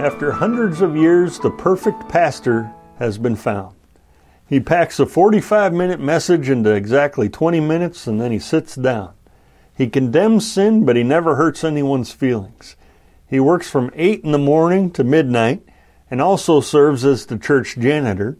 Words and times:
After 0.00 0.32
hundreds 0.32 0.80
of 0.80 0.96
years, 0.96 1.38
the 1.38 1.50
perfect 1.50 2.08
pastor 2.08 2.72
has 2.98 3.18
been 3.18 3.36
found. 3.36 3.76
He 4.48 4.58
packs 4.58 4.98
a 4.98 5.04
45 5.04 5.74
minute 5.74 6.00
message 6.00 6.48
into 6.48 6.70
exactly 6.70 7.28
20 7.28 7.60
minutes 7.60 8.06
and 8.06 8.18
then 8.18 8.32
he 8.32 8.38
sits 8.38 8.76
down. 8.76 9.12
He 9.76 9.90
condemns 9.90 10.50
sin, 10.50 10.86
but 10.86 10.96
he 10.96 11.02
never 11.02 11.36
hurts 11.36 11.64
anyone's 11.64 12.12
feelings. 12.12 12.76
He 13.28 13.40
works 13.40 13.68
from 13.68 13.90
8 13.94 14.24
in 14.24 14.32
the 14.32 14.38
morning 14.38 14.90
to 14.92 15.04
midnight 15.04 15.62
and 16.10 16.22
also 16.22 16.62
serves 16.62 17.04
as 17.04 17.26
the 17.26 17.36
church 17.36 17.76
janitor. 17.78 18.38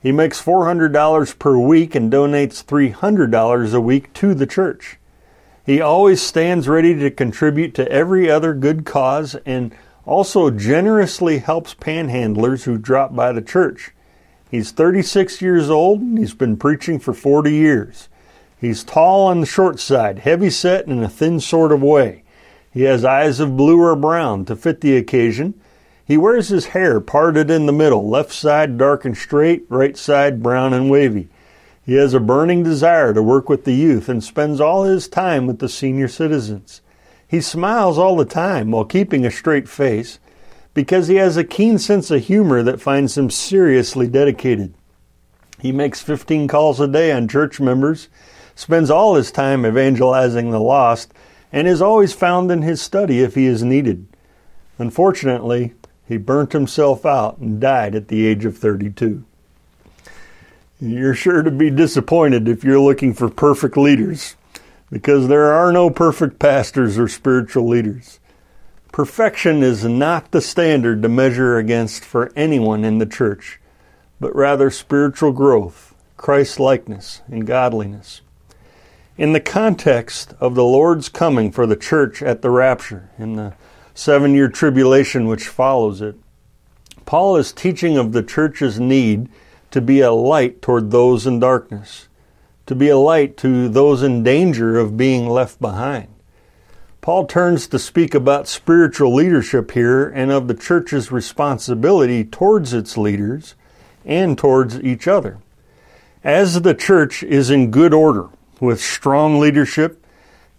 He 0.00 0.12
makes 0.12 0.40
$400 0.40 1.38
per 1.40 1.58
week 1.58 1.96
and 1.96 2.12
donates 2.12 2.64
$300 2.64 3.74
a 3.74 3.80
week 3.80 4.12
to 4.12 4.32
the 4.32 4.46
church. 4.46 4.96
He 5.66 5.80
always 5.80 6.22
stands 6.22 6.68
ready 6.68 6.94
to 6.94 7.10
contribute 7.10 7.74
to 7.74 7.90
every 7.90 8.30
other 8.30 8.54
good 8.54 8.86
cause 8.86 9.34
and 9.44 9.74
also 10.06 10.50
generously 10.50 11.38
helps 11.38 11.74
panhandlers 11.74 12.64
who 12.64 12.78
drop 12.78 13.14
by 13.14 13.32
the 13.32 13.42
church. 13.42 13.92
He's 14.50 14.72
36 14.72 15.40
years 15.40 15.70
old 15.70 16.00
and 16.00 16.18
he's 16.18 16.34
been 16.34 16.56
preaching 16.56 16.98
for 16.98 17.14
40 17.14 17.52
years. 17.52 18.08
He's 18.60 18.84
tall 18.84 19.28
on 19.28 19.40
the 19.40 19.46
short 19.46 19.80
side, 19.80 20.20
heavy 20.20 20.50
set 20.50 20.86
in 20.86 21.02
a 21.02 21.08
thin 21.08 21.40
sort 21.40 21.72
of 21.72 21.82
way. 21.82 22.24
He 22.72 22.82
has 22.82 23.04
eyes 23.04 23.40
of 23.40 23.56
blue 23.56 23.80
or 23.80 23.96
brown 23.96 24.44
to 24.46 24.56
fit 24.56 24.80
the 24.80 24.96
occasion. 24.96 25.54
He 26.04 26.16
wears 26.16 26.48
his 26.48 26.66
hair 26.66 27.00
parted 27.00 27.50
in 27.50 27.66
the 27.66 27.72
middle, 27.72 28.08
left 28.08 28.32
side 28.32 28.76
dark 28.76 29.04
and 29.04 29.16
straight, 29.16 29.64
right 29.68 29.96
side 29.96 30.42
brown 30.42 30.72
and 30.74 30.90
wavy. 30.90 31.28
He 31.86 31.94
has 31.94 32.14
a 32.14 32.20
burning 32.20 32.62
desire 32.62 33.14
to 33.14 33.22
work 33.22 33.48
with 33.48 33.64
the 33.64 33.74
youth 33.74 34.08
and 34.08 34.22
spends 34.22 34.60
all 34.60 34.84
his 34.84 35.08
time 35.08 35.46
with 35.46 35.58
the 35.58 35.68
senior 35.68 36.08
citizens. 36.08 36.82
He 37.30 37.40
smiles 37.40 37.96
all 37.96 38.16
the 38.16 38.24
time 38.24 38.72
while 38.72 38.84
keeping 38.84 39.24
a 39.24 39.30
straight 39.30 39.68
face 39.68 40.18
because 40.74 41.06
he 41.06 41.14
has 41.14 41.36
a 41.36 41.44
keen 41.44 41.78
sense 41.78 42.10
of 42.10 42.24
humor 42.24 42.60
that 42.64 42.80
finds 42.80 43.16
him 43.16 43.30
seriously 43.30 44.08
dedicated. 44.08 44.74
He 45.60 45.70
makes 45.70 46.00
15 46.02 46.48
calls 46.48 46.80
a 46.80 46.88
day 46.88 47.12
on 47.12 47.28
church 47.28 47.60
members, 47.60 48.08
spends 48.56 48.90
all 48.90 49.14
his 49.14 49.30
time 49.30 49.64
evangelizing 49.64 50.50
the 50.50 50.58
lost, 50.58 51.14
and 51.52 51.68
is 51.68 51.80
always 51.80 52.12
found 52.12 52.50
in 52.50 52.62
his 52.62 52.82
study 52.82 53.20
if 53.20 53.36
he 53.36 53.46
is 53.46 53.62
needed. 53.62 54.08
Unfortunately, 54.78 55.74
he 56.08 56.16
burnt 56.16 56.52
himself 56.52 57.06
out 57.06 57.38
and 57.38 57.60
died 57.60 57.94
at 57.94 58.08
the 58.08 58.26
age 58.26 58.44
of 58.44 58.58
32. 58.58 59.24
You're 60.80 61.14
sure 61.14 61.44
to 61.44 61.50
be 61.52 61.70
disappointed 61.70 62.48
if 62.48 62.64
you're 62.64 62.80
looking 62.80 63.14
for 63.14 63.28
perfect 63.28 63.76
leaders 63.76 64.34
because 64.90 65.28
there 65.28 65.52
are 65.52 65.72
no 65.72 65.88
perfect 65.88 66.38
pastors 66.38 66.98
or 66.98 67.08
spiritual 67.08 67.66
leaders. 67.68 68.18
Perfection 68.92 69.62
is 69.62 69.84
not 69.84 70.32
the 70.32 70.40
standard 70.40 71.02
to 71.02 71.08
measure 71.08 71.58
against 71.58 72.04
for 72.04 72.32
anyone 72.34 72.84
in 72.84 72.98
the 72.98 73.06
church, 73.06 73.60
but 74.18 74.34
rather 74.34 74.70
spiritual 74.70 75.32
growth, 75.32 75.94
Christ 76.16 76.58
likeness, 76.58 77.22
and 77.28 77.46
godliness. 77.46 78.20
In 79.16 79.32
the 79.32 79.40
context 79.40 80.34
of 80.40 80.54
the 80.54 80.64
Lord's 80.64 81.08
coming 81.08 81.52
for 81.52 81.66
the 81.66 81.76
church 81.76 82.20
at 82.22 82.42
the 82.42 82.50
rapture, 82.50 83.10
in 83.18 83.36
the 83.36 83.54
seven 83.94 84.34
year 84.34 84.48
tribulation 84.48 85.26
which 85.26 85.46
follows 85.46 86.00
it, 86.00 86.16
Paul 87.06 87.36
is 87.36 87.52
teaching 87.52 87.96
of 87.96 88.12
the 88.12 88.22
church's 88.22 88.80
need 88.80 89.28
to 89.70 89.80
be 89.80 90.00
a 90.00 90.10
light 90.10 90.60
toward 90.62 90.90
those 90.90 91.26
in 91.26 91.38
darkness 91.38 92.08
to 92.70 92.74
be 92.76 92.88
a 92.88 92.96
light 92.96 93.36
to 93.36 93.68
those 93.68 94.00
in 94.00 94.22
danger 94.22 94.78
of 94.78 94.96
being 94.96 95.28
left 95.28 95.60
behind. 95.60 96.06
Paul 97.00 97.26
turns 97.26 97.66
to 97.66 97.80
speak 97.80 98.14
about 98.14 98.46
spiritual 98.46 99.12
leadership 99.12 99.72
here 99.72 100.08
and 100.08 100.30
of 100.30 100.46
the 100.46 100.54
church's 100.54 101.10
responsibility 101.10 102.22
towards 102.22 102.72
its 102.72 102.96
leaders 102.96 103.56
and 104.04 104.38
towards 104.38 104.80
each 104.82 105.08
other. 105.08 105.38
As 106.22 106.62
the 106.62 106.72
church 106.72 107.24
is 107.24 107.50
in 107.50 107.72
good 107.72 107.92
order, 107.92 108.28
with 108.60 108.80
strong 108.80 109.40
leadership, 109.40 110.06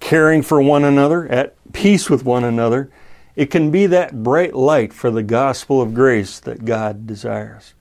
caring 0.01 0.41
for 0.41 0.61
one 0.61 0.83
another, 0.83 1.29
at 1.29 1.55
peace 1.71 2.09
with 2.09 2.25
one 2.25 2.43
another, 2.43 2.91
it 3.37 3.45
can 3.45 3.71
be 3.71 3.85
that 3.85 4.21
bright 4.21 4.53
light 4.53 4.91
for 4.91 5.11
the 5.11 5.23
gospel 5.23 5.81
of 5.81 5.93
grace 5.93 6.41
that 6.41 6.65
God 6.65 7.07
desires. 7.07 7.73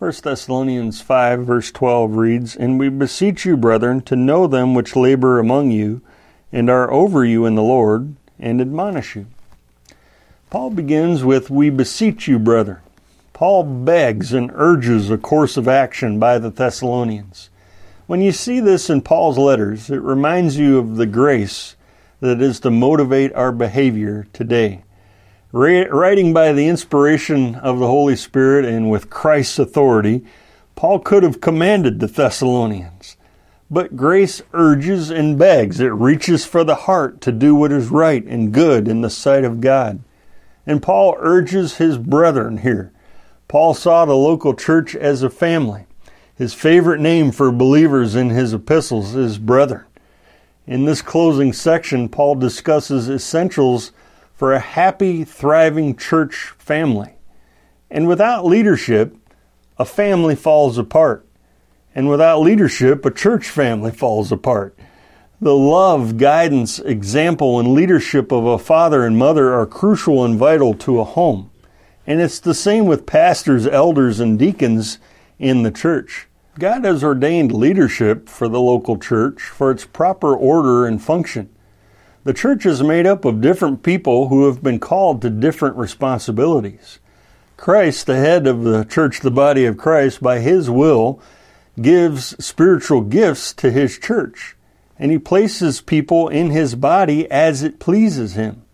1 0.00 0.12
Thessalonians 0.22 1.02
5, 1.02 1.40
verse 1.40 1.70
12 1.70 2.16
reads, 2.16 2.56
And 2.56 2.80
we 2.80 2.88
beseech 2.88 3.44
you, 3.44 3.54
brethren, 3.54 4.00
to 4.04 4.16
know 4.16 4.46
them 4.46 4.72
which 4.72 4.96
labor 4.96 5.38
among 5.38 5.72
you, 5.72 6.00
and 6.50 6.70
are 6.70 6.90
over 6.90 7.22
you 7.22 7.44
in 7.44 7.54
the 7.54 7.62
Lord, 7.62 8.14
and 8.38 8.62
admonish 8.62 9.14
you. 9.14 9.26
Paul 10.48 10.70
begins 10.70 11.22
with, 11.22 11.50
We 11.50 11.68
beseech 11.68 12.26
you, 12.26 12.38
brethren. 12.38 12.78
Paul 13.34 13.62
begs 13.62 14.32
and 14.32 14.50
urges 14.54 15.10
a 15.10 15.18
course 15.18 15.58
of 15.58 15.68
action 15.68 16.18
by 16.18 16.38
the 16.38 16.48
Thessalonians. 16.48 17.50
When 18.06 18.22
you 18.22 18.32
see 18.32 18.58
this 18.58 18.88
in 18.88 19.02
Paul's 19.02 19.36
letters, 19.36 19.90
it 19.90 20.00
reminds 20.00 20.56
you 20.56 20.78
of 20.78 20.96
the 20.96 21.04
grace 21.04 21.76
that 22.20 22.40
is 22.40 22.58
to 22.60 22.70
motivate 22.70 23.34
our 23.34 23.52
behavior 23.52 24.26
today. 24.32 24.82
Writing 25.52 26.32
by 26.32 26.52
the 26.52 26.68
inspiration 26.68 27.56
of 27.56 27.80
the 27.80 27.88
Holy 27.88 28.14
Spirit 28.14 28.64
and 28.64 28.88
with 28.88 29.10
Christ's 29.10 29.58
authority, 29.58 30.24
Paul 30.76 31.00
could 31.00 31.24
have 31.24 31.40
commanded 31.40 31.98
the 31.98 32.06
Thessalonians. 32.06 33.16
But 33.68 33.96
grace 33.96 34.42
urges 34.52 35.10
and 35.10 35.38
begs. 35.38 35.80
It 35.80 35.92
reaches 35.92 36.46
for 36.46 36.62
the 36.62 36.74
heart 36.74 37.20
to 37.22 37.32
do 37.32 37.54
what 37.54 37.72
is 37.72 37.88
right 37.88 38.24
and 38.24 38.52
good 38.52 38.86
in 38.86 39.00
the 39.00 39.10
sight 39.10 39.44
of 39.44 39.60
God. 39.60 40.00
And 40.66 40.82
Paul 40.82 41.16
urges 41.18 41.78
his 41.78 41.98
brethren 41.98 42.58
here. 42.58 42.92
Paul 43.48 43.74
saw 43.74 44.04
the 44.04 44.14
local 44.14 44.54
church 44.54 44.94
as 44.94 45.24
a 45.24 45.30
family. 45.30 45.86
His 46.36 46.54
favorite 46.54 47.00
name 47.00 47.32
for 47.32 47.50
believers 47.50 48.14
in 48.14 48.30
his 48.30 48.54
epistles 48.54 49.16
is 49.16 49.38
brethren. 49.38 49.84
In 50.66 50.84
this 50.84 51.02
closing 51.02 51.52
section, 51.52 52.08
Paul 52.08 52.36
discusses 52.36 53.10
essentials 53.10 53.90
for 54.40 54.54
a 54.54 54.58
happy, 54.58 55.22
thriving 55.22 55.94
church 55.94 56.54
family. 56.56 57.12
And 57.90 58.08
without 58.08 58.46
leadership, 58.46 59.14
a 59.76 59.84
family 59.84 60.34
falls 60.34 60.78
apart. 60.78 61.26
And 61.94 62.08
without 62.08 62.40
leadership, 62.40 63.04
a 63.04 63.10
church 63.10 63.50
family 63.50 63.90
falls 63.90 64.32
apart. 64.32 64.78
The 65.42 65.54
love, 65.54 66.16
guidance, 66.16 66.78
example, 66.78 67.60
and 67.60 67.74
leadership 67.74 68.32
of 68.32 68.46
a 68.46 68.56
father 68.56 69.04
and 69.04 69.18
mother 69.18 69.52
are 69.52 69.66
crucial 69.66 70.24
and 70.24 70.38
vital 70.38 70.72
to 70.72 71.00
a 71.00 71.04
home. 71.04 71.50
And 72.06 72.18
it's 72.18 72.40
the 72.40 72.54
same 72.54 72.86
with 72.86 73.04
pastors, 73.04 73.66
elders, 73.66 74.20
and 74.20 74.38
deacons 74.38 74.98
in 75.38 75.64
the 75.64 75.70
church. 75.70 76.28
God 76.58 76.86
has 76.86 77.04
ordained 77.04 77.52
leadership 77.52 78.26
for 78.26 78.48
the 78.48 78.58
local 78.58 78.96
church 78.96 79.42
for 79.42 79.70
its 79.70 79.84
proper 79.84 80.34
order 80.34 80.86
and 80.86 81.02
function. 81.02 81.50
The 82.22 82.34
church 82.34 82.66
is 82.66 82.82
made 82.82 83.06
up 83.06 83.24
of 83.24 83.40
different 83.40 83.82
people 83.82 84.28
who 84.28 84.46
have 84.46 84.62
been 84.62 84.78
called 84.78 85.22
to 85.22 85.30
different 85.30 85.76
responsibilities. 85.76 86.98
Christ, 87.56 88.06
the 88.06 88.16
head 88.16 88.46
of 88.46 88.62
the 88.62 88.84
church, 88.84 89.20
the 89.20 89.30
body 89.30 89.64
of 89.64 89.78
Christ, 89.78 90.22
by 90.22 90.40
his 90.40 90.68
will, 90.68 91.20
gives 91.80 92.36
spiritual 92.44 93.00
gifts 93.00 93.54
to 93.54 93.70
his 93.70 93.98
church. 93.98 94.54
And 94.98 95.10
he 95.10 95.18
places 95.18 95.80
people 95.80 96.28
in 96.28 96.50
his 96.50 96.74
body 96.74 97.30
as 97.30 97.62
it 97.62 97.78
pleases 97.78 98.34
him. 98.34 98.64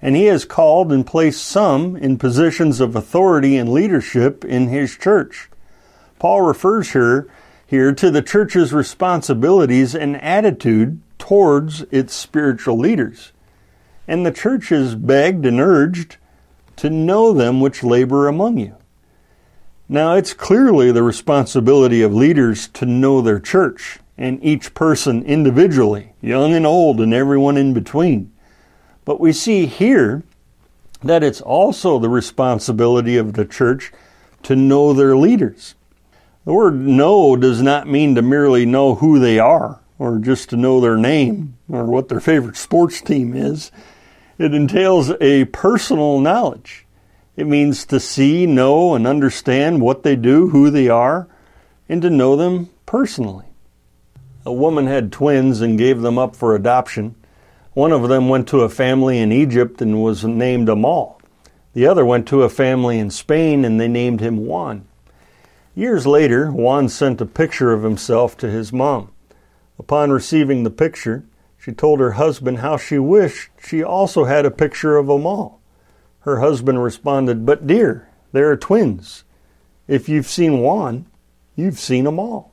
And 0.00 0.14
he 0.14 0.26
has 0.26 0.44
called 0.44 0.92
and 0.92 1.04
placed 1.04 1.44
some 1.44 1.96
in 1.96 2.18
positions 2.18 2.78
of 2.78 2.94
authority 2.94 3.56
and 3.56 3.72
leadership 3.72 4.44
in 4.44 4.68
his 4.68 4.96
church. 4.96 5.48
Paul 6.20 6.42
refers 6.42 6.92
here, 6.92 7.28
here 7.66 7.92
to 7.92 8.12
the 8.12 8.22
church's 8.22 8.72
responsibilities 8.72 9.92
and 9.96 10.22
attitude 10.22 11.00
towards 11.26 11.82
its 11.90 12.14
spiritual 12.14 12.78
leaders. 12.78 13.32
And 14.06 14.24
the 14.24 14.30
church 14.30 14.70
is 14.70 14.94
begged 14.94 15.44
and 15.44 15.58
urged 15.58 16.18
to 16.76 16.88
know 16.88 17.32
them 17.32 17.60
which 17.60 17.82
labor 17.82 18.28
among 18.28 18.58
you. 18.58 18.76
Now, 19.88 20.14
it's 20.14 20.32
clearly 20.32 20.92
the 20.92 21.02
responsibility 21.02 22.00
of 22.02 22.14
leaders 22.14 22.68
to 22.68 22.86
know 22.86 23.20
their 23.20 23.40
church 23.40 23.98
and 24.16 24.42
each 24.42 24.72
person 24.72 25.24
individually, 25.24 26.12
young 26.20 26.54
and 26.54 26.64
old, 26.64 27.00
and 27.00 27.12
everyone 27.12 27.56
in 27.56 27.74
between. 27.74 28.32
But 29.04 29.18
we 29.18 29.32
see 29.32 29.66
here 29.66 30.22
that 31.02 31.24
it's 31.24 31.40
also 31.40 31.98
the 31.98 32.08
responsibility 32.08 33.16
of 33.16 33.32
the 33.32 33.44
church 33.44 33.92
to 34.44 34.54
know 34.54 34.92
their 34.92 35.16
leaders. 35.16 35.74
The 36.44 36.52
word 36.52 36.76
know 36.76 37.34
does 37.34 37.62
not 37.62 37.88
mean 37.88 38.14
to 38.14 38.22
merely 38.22 38.64
know 38.64 38.94
who 38.94 39.18
they 39.18 39.40
are 39.40 39.80
or 39.98 40.18
just 40.18 40.50
to 40.50 40.56
know 40.56 40.80
their 40.80 40.96
name 40.96 41.56
or 41.68 41.84
what 41.84 42.08
their 42.08 42.20
favorite 42.20 42.56
sports 42.56 43.00
team 43.00 43.34
is. 43.34 43.70
It 44.38 44.54
entails 44.54 45.12
a 45.20 45.46
personal 45.46 46.20
knowledge. 46.20 46.86
It 47.36 47.46
means 47.46 47.84
to 47.86 48.00
see, 48.00 48.46
know, 48.46 48.94
and 48.94 49.06
understand 49.06 49.80
what 49.80 50.02
they 50.02 50.16
do, 50.16 50.48
who 50.48 50.70
they 50.70 50.88
are, 50.88 51.28
and 51.88 52.02
to 52.02 52.10
know 52.10 52.36
them 52.36 52.70
personally. 52.84 53.46
A 54.44 54.52
woman 54.52 54.86
had 54.86 55.12
twins 55.12 55.60
and 55.60 55.78
gave 55.78 56.02
them 56.02 56.18
up 56.18 56.36
for 56.36 56.54
adoption. 56.54 57.14
One 57.72 57.92
of 57.92 58.08
them 58.08 58.28
went 58.28 58.48
to 58.48 58.60
a 58.60 58.68
family 58.68 59.18
in 59.18 59.32
Egypt 59.32 59.82
and 59.82 60.02
was 60.02 60.24
named 60.24 60.68
Amal. 60.68 61.20
The 61.74 61.86
other 61.86 62.06
went 62.06 62.26
to 62.28 62.42
a 62.42 62.48
family 62.48 62.98
in 62.98 63.10
Spain 63.10 63.64
and 63.64 63.78
they 63.78 63.88
named 63.88 64.20
him 64.20 64.46
Juan. 64.46 64.86
Years 65.74 66.06
later, 66.06 66.50
Juan 66.50 66.88
sent 66.88 67.20
a 67.20 67.26
picture 67.26 67.72
of 67.72 67.82
himself 67.82 68.36
to 68.38 68.48
his 68.48 68.72
mom. 68.72 69.10
Upon 69.78 70.10
receiving 70.10 70.62
the 70.62 70.70
picture, 70.70 71.24
she 71.58 71.72
told 71.72 72.00
her 72.00 72.12
husband 72.12 72.58
how 72.58 72.76
she 72.76 72.98
wished 72.98 73.50
she 73.62 73.82
also 73.82 74.24
had 74.24 74.46
a 74.46 74.50
picture 74.50 74.96
of 74.96 75.08
Amal. 75.08 75.60
Her 76.20 76.40
husband 76.40 76.82
responded, 76.82 77.44
But 77.44 77.66
dear, 77.66 78.08
they 78.32 78.40
are 78.40 78.56
twins. 78.56 79.24
If 79.88 80.08
you've 80.08 80.26
seen 80.26 80.60
one, 80.60 81.06
you've 81.54 81.78
seen 81.78 82.04
them 82.04 82.18
all. 82.18 82.52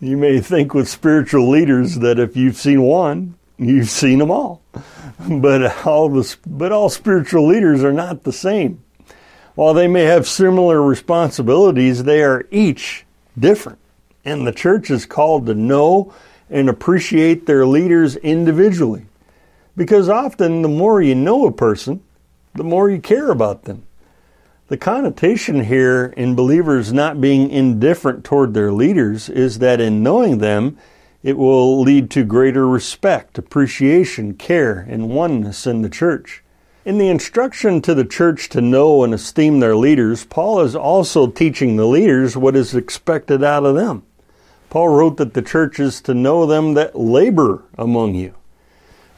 You 0.00 0.16
may 0.16 0.40
think 0.40 0.74
with 0.74 0.88
spiritual 0.88 1.48
leaders 1.48 1.96
that 1.96 2.18
if 2.18 2.36
you've 2.36 2.56
seen 2.56 2.82
one, 2.82 3.36
you've 3.58 3.88
seen 3.88 4.18
them 4.18 4.30
all. 4.30 4.62
But 5.18 5.86
all 5.86 6.10
the, 6.10 6.36
but 6.46 6.72
all 6.72 6.90
spiritual 6.90 7.46
leaders 7.46 7.82
are 7.82 7.92
not 7.92 8.24
the 8.24 8.32
same. 8.32 8.84
While 9.54 9.72
they 9.72 9.88
may 9.88 10.02
have 10.02 10.28
similar 10.28 10.82
responsibilities, 10.82 12.04
they 12.04 12.22
are 12.22 12.46
each 12.50 13.06
different. 13.38 13.78
And 14.26 14.44
the 14.44 14.52
church 14.52 14.90
is 14.90 15.06
called 15.06 15.46
to 15.46 15.54
know 15.54 16.12
and 16.50 16.68
appreciate 16.68 17.46
their 17.46 17.64
leaders 17.64 18.16
individually. 18.16 19.06
Because 19.76 20.08
often 20.08 20.62
the 20.62 20.68
more 20.68 21.00
you 21.00 21.14
know 21.14 21.46
a 21.46 21.52
person, 21.52 22.02
the 22.52 22.64
more 22.64 22.90
you 22.90 23.00
care 23.00 23.30
about 23.30 23.62
them. 23.62 23.86
The 24.66 24.76
connotation 24.76 25.62
here 25.62 26.12
in 26.16 26.34
believers 26.34 26.92
not 26.92 27.20
being 27.20 27.50
indifferent 27.50 28.24
toward 28.24 28.52
their 28.52 28.72
leaders 28.72 29.28
is 29.28 29.60
that 29.60 29.80
in 29.80 30.02
knowing 30.02 30.38
them, 30.38 30.76
it 31.22 31.38
will 31.38 31.80
lead 31.80 32.10
to 32.10 32.24
greater 32.24 32.66
respect, 32.66 33.38
appreciation, 33.38 34.34
care, 34.34 34.84
and 34.88 35.08
oneness 35.08 35.68
in 35.68 35.82
the 35.82 35.88
church. 35.88 36.42
In 36.84 36.98
the 36.98 37.08
instruction 37.08 37.80
to 37.82 37.94
the 37.94 38.04
church 38.04 38.48
to 38.48 38.60
know 38.60 39.04
and 39.04 39.14
esteem 39.14 39.60
their 39.60 39.76
leaders, 39.76 40.24
Paul 40.24 40.62
is 40.62 40.74
also 40.74 41.28
teaching 41.28 41.76
the 41.76 41.86
leaders 41.86 42.36
what 42.36 42.56
is 42.56 42.74
expected 42.74 43.44
out 43.44 43.64
of 43.64 43.76
them. 43.76 44.02
Paul 44.76 44.90
wrote 44.90 45.16
that 45.16 45.32
the 45.32 45.40
church 45.40 45.80
is 45.80 46.02
to 46.02 46.12
know 46.12 46.44
them 46.44 46.74
that 46.74 46.94
labor 46.94 47.64
among 47.78 48.14
you. 48.14 48.34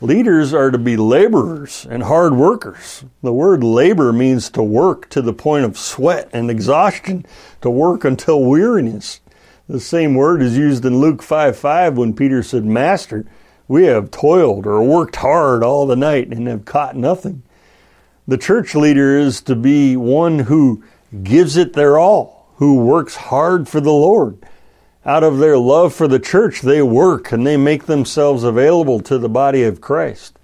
Leaders 0.00 0.55
are 0.55 0.70
to 0.70 0.78
be 0.78 0.96
laborers 0.96 1.84
and 1.90 2.05
hard 2.05 2.34
workers. 2.37 3.05
The 3.25 3.32
word 3.32 3.64
labor 3.64 4.12
means 4.12 4.50
to 4.50 4.62
work 4.62 5.10
to 5.10 5.20
the 5.20 5.32
point 5.32 5.64
of 5.64 5.76
sweat 5.76 6.31
and 6.32 6.49
exhaustion, 6.49 7.26
to 7.60 7.70
work 7.70 8.05
until 8.05 8.44
weariness. 8.44 9.19
The 9.69 9.81
same 9.81 10.14
word 10.14 10.43
is 10.43 10.56
used 10.56 10.84
in 10.84 11.00
Luke 11.00 11.25
5 11.25 11.56
5 11.56 11.99
when 11.99 12.14
Peter 12.14 12.44
said, 12.44 12.64
Master, 12.64 13.26
we 13.66 13.87
have 13.87 14.12
toiled 14.12 14.64
or 14.64 14.84
worked 14.84 15.16
hard 15.16 15.64
all 15.64 15.88
the 15.88 15.96
night 15.96 16.28
and 16.28 16.46
have 16.46 16.66
caught 16.66 16.94
nothing. 16.94 17.43
The 18.28 18.38
church 18.38 18.76
leader 18.76 19.19
is 19.19 19.40
to 19.40 19.56
be 19.56 19.96
one 19.96 20.38
who 20.38 20.84
gives 21.25 21.56
it 21.56 21.72
their 21.72 21.99
all, 21.99 22.46
who 22.58 22.76
works 22.76 23.16
hard 23.16 23.66
for 23.66 23.81
the 23.81 23.90
Lord 23.90 24.38
out 25.08 25.25
of 25.25 25.38
their 25.38 25.56
love 25.56 25.94
for 25.94 26.06
the 26.06 26.19
church, 26.19 26.60
they 26.60 26.82
work 26.82 27.32
and 27.32 27.46
they 27.46 27.56
make 27.56 27.87
themselves 27.87 28.44
available 28.44 29.00
to 29.00 29.16
the 29.16 29.28
body 29.28 29.62
of 29.62 29.81
Christ. 29.81 30.38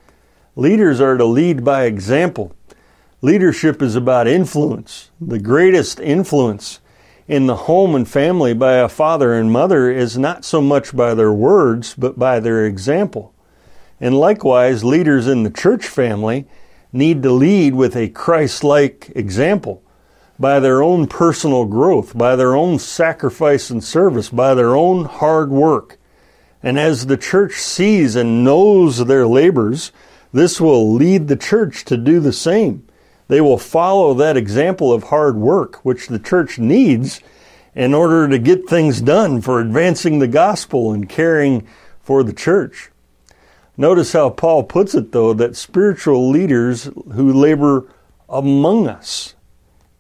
Leaders 0.56 1.02
are 1.02 1.18
to 1.18 1.24
lead 1.26 1.62
by 1.62 1.84
example. 1.84 2.56
Leadership 3.20 3.82
is 3.82 3.94
about 3.94 4.26
influence. 4.26 5.10
The 5.20 5.38
greatest 5.38 6.00
influence 6.00 6.80
in 7.28 7.46
the 7.46 7.56
home 7.56 7.94
and 7.94 8.08
family 8.08 8.54
by 8.54 8.76
a 8.76 8.88
father 8.88 9.34
and 9.34 9.52
mother 9.52 9.90
is 9.90 10.16
not 10.16 10.46
so 10.46 10.62
much 10.62 10.96
by 10.96 11.12
their 11.12 11.32
words, 11.32 11.94
but 11.94 12.18
by 12.18 12.40
their 12.40 12.64
example. 12.64 13.34
And 14.00 14.18
likewise, 14.18 14.82
leaders 14.82 15.26
in 15.26 15.42
the 15.42 15.50
church 15.50 15.86
family 15.86 16.46
need 16.90 17.22
to 17.22 17.32
lead 17.32 17.74
with 17.74 17.94
a 17.94 18.08
Christ 18.08 18.64
like 18.64 19.12
example 19.14 19.83
by 20.38 20.60
their 20.60 20.82
own 20.82 21.06
personal 21.06 21.64
growth, 21.64 22.16
by 22.16 22.36
their 22.36 22.54
own 22.54 22.78
sacrifice 22.78 23.70
and 23.70 23.82
service, 23.82 24.28
by 24.28 24.54
their 24.54 24.74
own 24.74 25.04
hard 25.04 25.50
work. 25.50 25.98
And 26.62 26.78
as 26.78 27.06
the 27.06 27.16
church 27.16 27.54
sees 27.54 28.16
and 28.16 28.44
knows 28.44 29.04
their 29.04 29.26
labors, 29.26 29.92
this 30.32 30.60
will 30.60 30.92
lead 30.94 31.28
the 31.28 31.36
church 31.36 31.84
to 31.84 31.96
do 31.96 32.20
the 32.20 32.32
same. 32.32 32.86
They 33.28 33.40
will 33.40 33.58
follow 33.58 34.14
that 34.14 34.36
example 34.36 34.92
of 34.92 35.04
hard 35.04 35.36
work, 35.36 35.84
which 35.84 36.08
the 36.08 36.18
church 36.18 36.58
needs 36.58 37.20
in 37.74 37.94
order 37.94 38.28
to 38.28 38.38
get 38.38 38.68
things 38.68 39.00
done 39.00 39.40
for 39.40 39.60
advancing 39.60 40.18
the 40.18 40.28
gospel 40.28 40.92
and 40.92 41.08
caring 41.08 41.66
for 42.00 42.22
the 42.22 42.32
church. 42.32 42.90
Notice 43.76 44.12
how 44.12 44.30
Paul 44.30 44.64
puts 44.64 44.94
it, 44.94 45.12
though, 45.12 45.32
that 45.34 45.56
spiritual 45.56 46.30
leaders 46.30 46.84
who 46.84 47.32
labor 47.32 47.88
among 48.28 48.86
us 48.86 49.33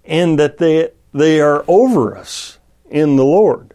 and 0.04 0.38
that 0.38 0.58
they, 0.58 0.90
they 1.12 1.40
are 1.40 1.64
over 1.66 2.16
us 2.16 2.58
in 2.90 3.16
the 3.16 3.24
Lord. 3.24 3.74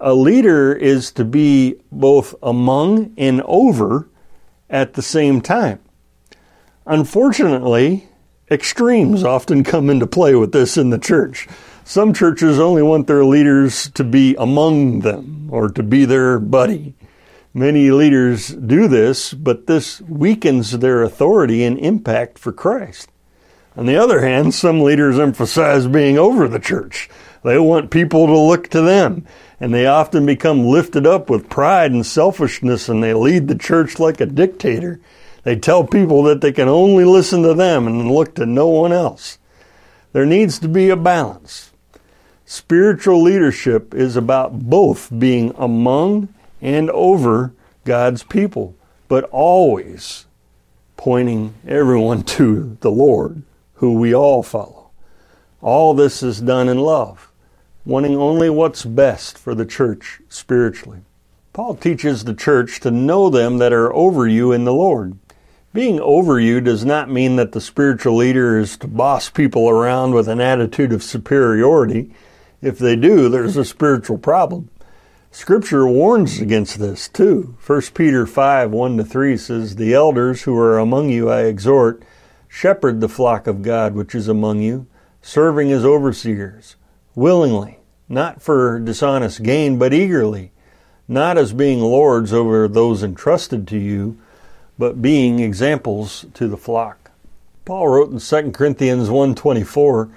A 0.00 0.14
leader 0.14 0.72
is 0.72 1.12
to 1.12 1.24
be 1.24 1.76
both 1.92 2.34
among 2.42 3.14
and 3.16 3.40
over 3.42 4.08
at 4.68 4.94
the 4.94 5.02
same 5.02 5.40
time. 5.40 5.78
Unfortunately, 6.86 8.08
extremes 8.50 9.22
often 9.22 9.62
come 9.62 9.88
into 9.88 10.06
play 10.06 10.34
with 10.34 10.50
this 10.50 10.76
in 10.76 10.90
the 10.90 10.98
church. 10.98 11.46
Some 11.84 12.12
churches 12.12 12.58
only 12.58 12.82
want 12.82 13.06
their 13.06 13.24
leaders 13.24 13.90
to 13.90 14.02
be 14.02 14.34
among 14.36 15.00
them 15.00 15.48
or 15.52 15.68
to 15.68 15.82
be 15.82 16.04
their 16.04 16.40
buddy. 16.40 16.94
Many 17.54 17.90
leaders 17.90 18.48
do 18.48 18.88
this, 18.88 19.34
but 19.34 19.66
this 19.66 20.00
weakens 20.00 20.78
their 20.78 21.02
authority 21.02 21.62
and 21.62 21.78
impact 21.78 22.38
for 22.38 22.50
Christ. 22.50 23.11
On 23.74 23.86
the 23.86 23.96
other 23.96 24.20
hand, 24.20 24.52
some 24.52 24.82
leaders 24.82 25.18
emphasize 25.18 25.86
being 25.86 26.18
over 26.18 26.46
the 26.46 26.58
church. 26.58 27.08
They 27.42 27.58
want 27.58 27.90
people 27.90 28.26
to 28.26 28.38
look 28.38 28.68
to 28.68 28.82
them, 28.82 29.26
and 29.58 29.72
they 29.72 29.86
often 29.86 30.26
become 30.26 30.66
lifted 30.66 31.06
up 31.06 31.30
with 31.30 31.48
pride 31.48 31.90
and 31.90 32.04
selfishness, 32.04 32.88
and 32.88 33.02
they 33.02 33.14
lead 33.14 33.48
the 33.48 33.56
church 33.56 33.98
like 33.98 34.20
a 34.20 34.26
dictator. 34.26 35.00
They 35.42 35.56
tell 35.56 35.84
people 35.84 36.22
that 36.24 36.42
they 36.42 36.52
can 36.52 36.68
only 36.68 37.04
listen 37.04 37.42
to 37.42 37.54
them 37.54 37.86
and 37.86 38.10
look 38.10 38.34
to 38.34 38.46
no 38.46 38.68
one 38.68 38.92
else. 38.92 39.38
There 40.12 40.26
needs 40.26 40.58
to 40.58 40.68
be 40.68 40.90
a 40.90 40.96
balance. 40.96 41.72
Spiritual 42.44 43.22
leadership 43.22 43.94
is 43.94 44.16
about 44.16 44.58
both 44.58 45.08
being 45.18 45.54
among 45.56 46.28
and 46.60 46.90
over 46.90 47.54
God's 47.84 48.22
people, 48.22 48.76
but 49.08 49.24
always 49.30 50.26
pointing 50.98 51.54
everyone 51.66 52.22
to 52.36 52.76
the 52.82 52.90
Lord 52.90 53.42
who 53.82 53.94
we 53.94 54.14
all 54.14 54.44
follow. 54.44 54.90
All 55.60 55.92
this 55.92 56.22
is 56.22 56.40
done 56.40 56.68
in 56.68 56.78
love, 56.78 57.32
wanting 57.84 58.14
only 58.14 58.48
what's 58.48 58.84
best 58.84 59.36
for 59.36 59.56
the 59.56 59.66
church 59.66 60.20
spiritually. 60.28 61.00
Paul 61.52 61.74
teaches 61.74 62.22
the 62.22 62.32
church 62.32 62.78
to 62.78 62.92
know 62.92 63.28
them 63.28 63.58
that 63.58 63.72
are 63.72 63.92
over 63.92 64.28
you 64.28 64.52
in 64.52 64.62
the 64.62 64.72
Lord. 64.72 65.18
Being 65.74 65.98
over 65.98 66.38
you 66.38 66.60
does 66.60 66.84
not 66.84 67.10
mean 67.10 67.34
that 67.34 67.50
the 67.50 67.60
spiritual 67.60 68.14
leader 68.14 68.56
is 68.56 68.76
to 68.76 68.86
boss 68.86 69.28
people 69.28 69.68
around 69.68 70.14
with 70.14 70.28
an 70.28 70.40
attitude 70.40 70.92
of 70.92 71.02
superiority. 71.02 72.14
If 72.60 72.78
they 72.78 72.94
do, 72.94 73.28
there's 73.28 73.56
a 73.56 73.64
spiritual 73.64 74.18
problem. 74.18 74.70
Scripture 75.32 75.88
warns 75.88 76.40
against 76.40 76.78
this 76.78 77.08
too. 77.08 77.56
1 77.66 77.80
Peter 77.94 78.28
5 78.28 78.70
1 78.70 78.96
to 78.98 79.04
3 79.04 79.36
says, 79.36 79.74
The 79.74 79.92
elders 79.92 80.42
who 80.42 80.56
are 80.56 80.78
among 80.78 81.08
you 81.08 81.28
I 81.28 81.46
exhort 81.46 82.04
Shepherd 82.54 83.00
the 83.00 83.08
flock 83.08 83.46
of 83.46 83.62
God 83.62 83.94
which 83.94 84.14
is 84.14 84.28
among 84.28 84.60
you, 84.60 84.86
serving 85.22 85.72
as 85.72 85.86
overseers, 85.86 86.76
willingly, 87.14 87.78
not 88.10 88.42
for 88.42 88.78
dishonest 88.78 89.42
gain, 89.42 89.78
but 89.78 89.94
eagerly, 89.94 90.52
not 91.08 91.38
as 91.38 91.54
being 91.54 91.80
lords 91.80 92.30
over 92.30 92.68
those 92.68 93.02
entrusted 93.02 93.66
to 93.68 93.78
you, 93.78 94.18
but 94.78 95.00
being 95.00 95.40
examples 95.40 96.26
to 96.34 96.46
the 96.46 96.58
flock. 96.58 97.10
Paul 97.64 97.88
wrote 97.88 98.10
in 98.12 98.18
2 98.18 98.52
Corinthians 98.52 99.08
1:24, 99.08 100.10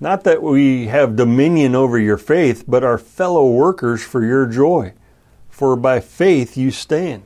not 0.00 0.24
that 0.24 0.42
we 0.42 0.86
have 0.86 1.14
dominion 1.14 1.74
over 1.74 1.98
your 1.98 2.18
faith, 2.18 2.64
but 2.66 2.82
are 2.82 2.96
fellow 2.96 3.46
workers 3.50 4.02
for 4.02 4.24
your 4.24 4.46
joy, 4.46 4.94
for 5.50 5.76
by 5.76 6.00
faith 6.00 6.56
you 6.56 6.70
stand. 6.70 7.24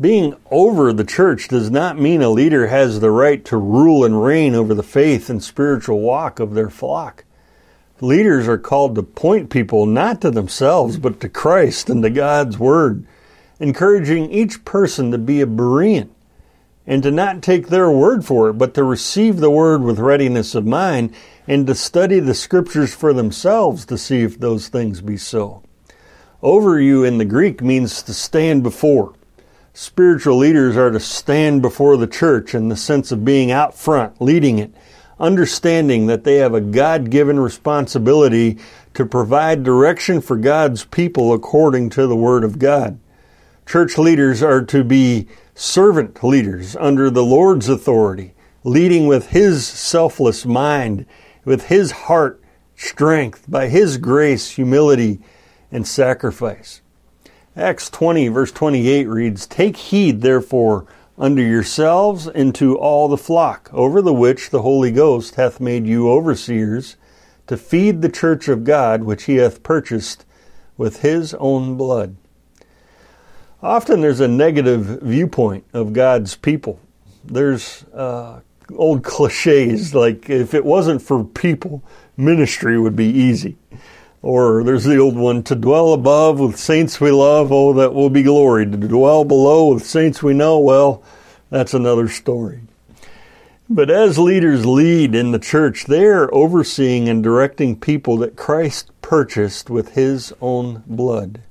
Being 0.00 0.36
over 0.48 0.92
the 0.92 1.02
church 1.02 1.48
does 1.48 1.72
not 1.72 1.98
mean 1.98 2.22
a 2.22 2.28
leader 2.28 2.68
has 2.68 3.00
the 3.00 3.10
right 3.10 3.44
to 3.46 3.56
rule 3.56 4.04
and 4.04 4.22
reign 4.22 4.54
over 4.54 4.72
the 4.72 4.84
faith 4.84 5.28
and 5.28 5.42
spiritual 5.42 5.98
walk 5.98 6.38
of 6.38 6.54
their 6.54 6.70
flock. 6.70 7.24
Leaders 8.00 8.46
are 8.46 8.58
called 8.58 8.94
to 8.94 9.02
point 9.02 9.50
people 9.50 9.86
not 9.86 10.20
to 10.20 10.30
themselves, 10.30 10.98
but 10.98 11.18
to 11.18 11.28
Christ 11.28 11.90
and 11.90 12.00
to 12.04 12.10
God's 12.10 12.60
Word, 12.60 13.04
encouraging 13.58 14.30
each 14.30 14.64
person 14.64 15.10
to 15.10 15.18
be 15.18 15.40
a 15.40 15.46
Berean 15.46 16.10
and 16.86 17.02
to 17.02 17.10
not 17.10 17.42
take 17.42 17.66
their 17.66 17.90
word 17.90 18.24
for 18.24 18.48
it, 18.48 18.52
but 18.52 18.74
to 18.74 18.84
receive 18.84 19.38
the 19.38 19.50
Word 19.50 19.82
with 19.82 19.98
readiness 19.98 20.54
of 20.54 20.64
mind 20.64 21.12
and 21.48 21.66
to 21.66 21.74
study 21.74 22.20
the 22.20 22.34
Scriptures 22.34 22.94
for 22.94 23.12
themselves 23.12 23.84
to 23.86 23.98
see 23.98 24.22
if 24.22 24.38
those 24.38 24.68
things 24.68 25.00
be 25.00 25.16
so. 25.16 25.64
Over 26.40 26.80
you 26.80 27.02
in 27.02 27.18
the 27.18 27.24
Greek 27.24 27.60
means 27.60 28.00
to 28.04 28.14
stand 28.14 28.62
before. 28.62 29.14
Spiritual 29.80 30.36
leaders 30.38 30.76
are 30.76 30.90
to 30.90 30.98
stand 30.98 31.62
before 31.62 31.96
the 31.96 32.08
church 32.08 32.52
in 32.52 32.68
the 32.68 32.74
sense 32.74 33.12
of 33.12 33.24
being 33.24 33.52
out 33.52 33.78
front, 33.78 34.20
leading 34.20 34.58
it, 34.58 34.74
understanding 35.20 36.06
that 36.06 36.24
they 36.24 36.34
have 36.38 36.52
a 36.52 36.60
God 36.60 37.10
given 37.10 37.38
responsibility 37.38 38.58
to 38.94 39.06
provide 39.06 39.62
direction 39.62 40.20
for 40.20 40.36
God's 40.36 40.84
people 40.84 41.32
according 41.32 41.90
to 41.90 42.08
the 42.08 42.16
Word 42.16 42.42
of 42.42 42.58
God. 42.58 42.98
Church 43.66 43.96
leaders 43.96 44.42
are 44.42 44.64
to 44.64 44.82
be 44.82 45.28
servant 45.54 46.24
leaders 46.24 46.74
under 46.74 47.08
the 47.08 47.24
Lord's 47.24 47.68
authority, 47.68 48.34
leading 48.64 49.06
with 49.06 49.28
His 49.28 49.64
selfless 49.64 50.44
mind, 50.44 51.06
with 51.44 51.68
His 51.68 51.92
heart, 51.92 52.42
strength, 52.74 53.44
by 53.48 53.68
His 53.68 53.96
grace, 53.96 54.50
humility, 54.50 55.20
and 55.70 55.86
sacrifice. 55.86 56.80
Acts 57.58 57.90
20, 57.90 58.28
verse 58.28 58.52
28 58.52 59.08
reads, 59.08 59.44
Take 59.44 59.76
heed, 59.76 60.20
therefore, 60.20 60.86
unto 61.18 61.42
yourselves 61.42 62.28
and 62.28 62.54
to 62.54 62.78
all 62.78 63.08
the 63.08 63.16
flock, 63.16 63.68
over 63.72 64.00
the 64.00 64.14
which 64.14 64.50
the 64.50 64.62
Holy 64.62 64.92
Ghost 64.92 65.34
hath 65.34 65.58
made 65.58 65.84
you 65.84 66.08
overseers, 66.08 66.96
to 67.48 67.56
feed 67.56 68.00
the 68.00 68.08
church 68.08 68.46
of 68.46 68.62
God, 68.62 69.02
which 69.02 69.24
he 69.24 69.36
hath 69.36 69.64
purchased 69.64 70.24
with 70.76 71.02
his 71.02 71.34
own 71.34 71.76
blood. 71.76 72.14
Often 73.60 74.02
there's 74.02 74.20
a 74.20 74.28
negative 74.28 75.00
viewpoint 75.02 75.64
of 75.72 75.92
God's 75.92 76.36
people. 76.36 76.78
There's 77.24 77.82
uh, 77.92 78.38
old 78.76 79.02
cliches 79.02 79.96
like, 79.96 80.30
if 80.30 80.54
it 80.54 80.64
wasn't 80.64 81.02
for 81.02 81.24
people, 81.24 81.82
ministry 82.16 82.78
would 82.78 82.94
be 82.94 83.06
easy. 83.08 83.56
Or 84.20 84.64
there's 84.64 84.84
the 84.84 84.98
old 84.98 85.16
one, 85.16 85.42
to 85.44 85.54
dwell 85.54 85.92
above 85.92 86.40
with 86.40 86.58
saints 86.58 87.00
we 87.00 87.10
love, 87.10 87.52
oh, 87.52 87.72
that 87.74 87.94
will 87.94 88.10
be 88.10 88.22
glory. 88.22 88.64
To 88.64 88.76
dwell 88.76 89.24
below 89.24 89.72
with 89.72 89.84
saints 89.84 90.22
we 90.22 90.34
know, 90.34 90.58
well, 90.58 91.02
that's 91.50 91.74
another 91.74 92.08
story. 92.08 92.60
But 93.70 93.90
as 93.90 94.18
leaders 94.18 94.64
lead 94.64 95.14
in 95.14 95.30
the 95.30 95.38
church, 95.38 95.84
they 95.84 96.06
are 96.06 96.34
overseeing 96.34 97.08
and 97.08 97.22
directing 97.22 97.78
people 97.78 98.16
that 98.18 98.34
Christ 98.34 98.90
purchased 99.02 99.68
with 99.68 99.94
his 99.94 100.32
own 100.40 100.82
blood. 100.86 101.42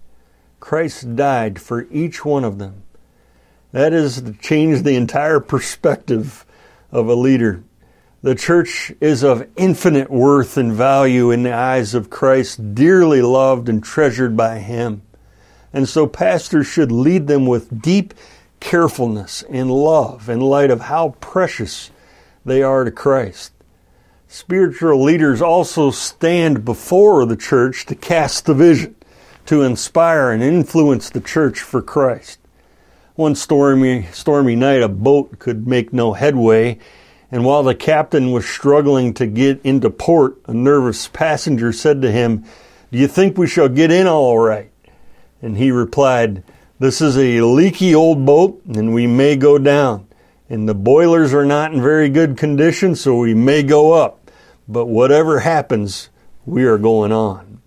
Christ 0.60 1.16
died 1.16 1.62
for 1.62 1.88
each 1.92 2.26
one 2.26 2.44
of 2.44 2.58
them. 2.58 2.84
That 3.72 3.94
is 3.94 4.22
to 4.22 4.34
change 4.34 4.82
the 4.82 4.96
entire 4.96 5.40
perspective 5.40 6.44
of 6.92 7.08
a 7.08 7.16
leader. 7.16 7.64
The 8.24 8.34
church 8.34 8.92
is 9.00 9.24
of 9.24 9.48
infinite 9.56 10.10
worth 10.10 10.58
and 10.58 10.74
value 10.74 11.30
in 11.30 11.44
the 11.44 11.54
eyes 11.54 11.94
of 11.94 12.10
Christ, 12.10 12.74
dearly 12.74 13.22
loved 13.22 13.70
and 13.70 13.84
treasured 13.84 14.36
by 14.36 14.58
Him. 14.58 15.04
And 15.72 15.88
so 15.88 16.08
pastors 16.08 16.66
should 16.66 16.92
lead 16.92 17.28
them 17.28 17.46
with 17.46 17.82
deep 17.82 18.16
carefulness 18.60 19.44
and 19.50 19.70
love 19.70 20.30
in 20.30 20.40
light 20.40 20.72
of 20.72 20.82
how 20.82 21.10
precious 21.22 21.92
they 22.44 22.64
are 22.64 22.84
to 22.84 22.92
Christ. 22.92 23.54
Spiritual 24.28 25.04
leaders 25.04 25.42
also 25.42 25.92
stand 25.92 26.66
before 26.66 27.24
the 27.26 27.38
church 27.38 27.86
to 27.86 27.96
cast 27.96 28.46
the 28.48 28.56
vision, 28.56 28.96
to 29.46 29.62
inspire 29.62 30.32
and 30.32 30.42
influence 30.42 31.12
the 31.12 31.22
church 31.22 31.60
for 31.60 31.84
Christ. 31.84 32.40
One 33.14 33.36
stormy, 33.36 34.08
stormy 34.12 34.56
night, 34.56 34.82
a 34.82 34.90
boat 34.90 35.38
could 35.38 35.68
make 35.68 35.94
no 35.94 36.14
headway 36.14 36.80
and 37.32 37.44
while 37.44 37.64
the 37.64 37.76
captain 37.76 38.32
was 38.32 38.48
struggling 38.48 39.14
to 39.16 39.28
get 39.28 39.62
into 39.64 39.90
port, 39.90 40.38
a 40.46 40.54
nervous 40.54 41.08
passenger 41.08 41.74
said 41.74 42.02
to 42.02 42.12
him, 42.12 42.46
Do 42.92 42.98
you 42.98 43.08
think 43.08 43.38
we 43.38 43.48
shall 43.48 43.68
get 43.68 43.92
in 43.92 44.08
all 44.08 44.40
right? 44.40 44.72
And 45.42 45.58
he 45.58 45.72
replied, 45.72 46.44
This 46.80 47.02
is 47.02 47.18
a 47.18 47.42
leaky 47.42 47.94
old 47.94 48.26
boat, 48.26 48.62
and 48.66 48.94
we 48.94 49.08
may 49.08 49.36
go 49.36 49.58
down. 49.58 50.08
And 50.50 50.70
the 50.70 50.74
boilers 50.74 51.34
are 51.34 51.46
not 51.46 51.74
in 51.74 51.82
very 51.82 52.08
good 52.08 52.38
condition, 52.38 52.96
so 52.96 53.18
we 53.18 53.34
may 53.34 53.62
go 53.62 53.92
up. 53.92 54.32
But 54.70 54.86
whatever 54.86 55.40
happens, 55.40 56.10
we 56.46 56.64
are 56.64 56.78
going 56.78 57.12
on. 57.12 57.62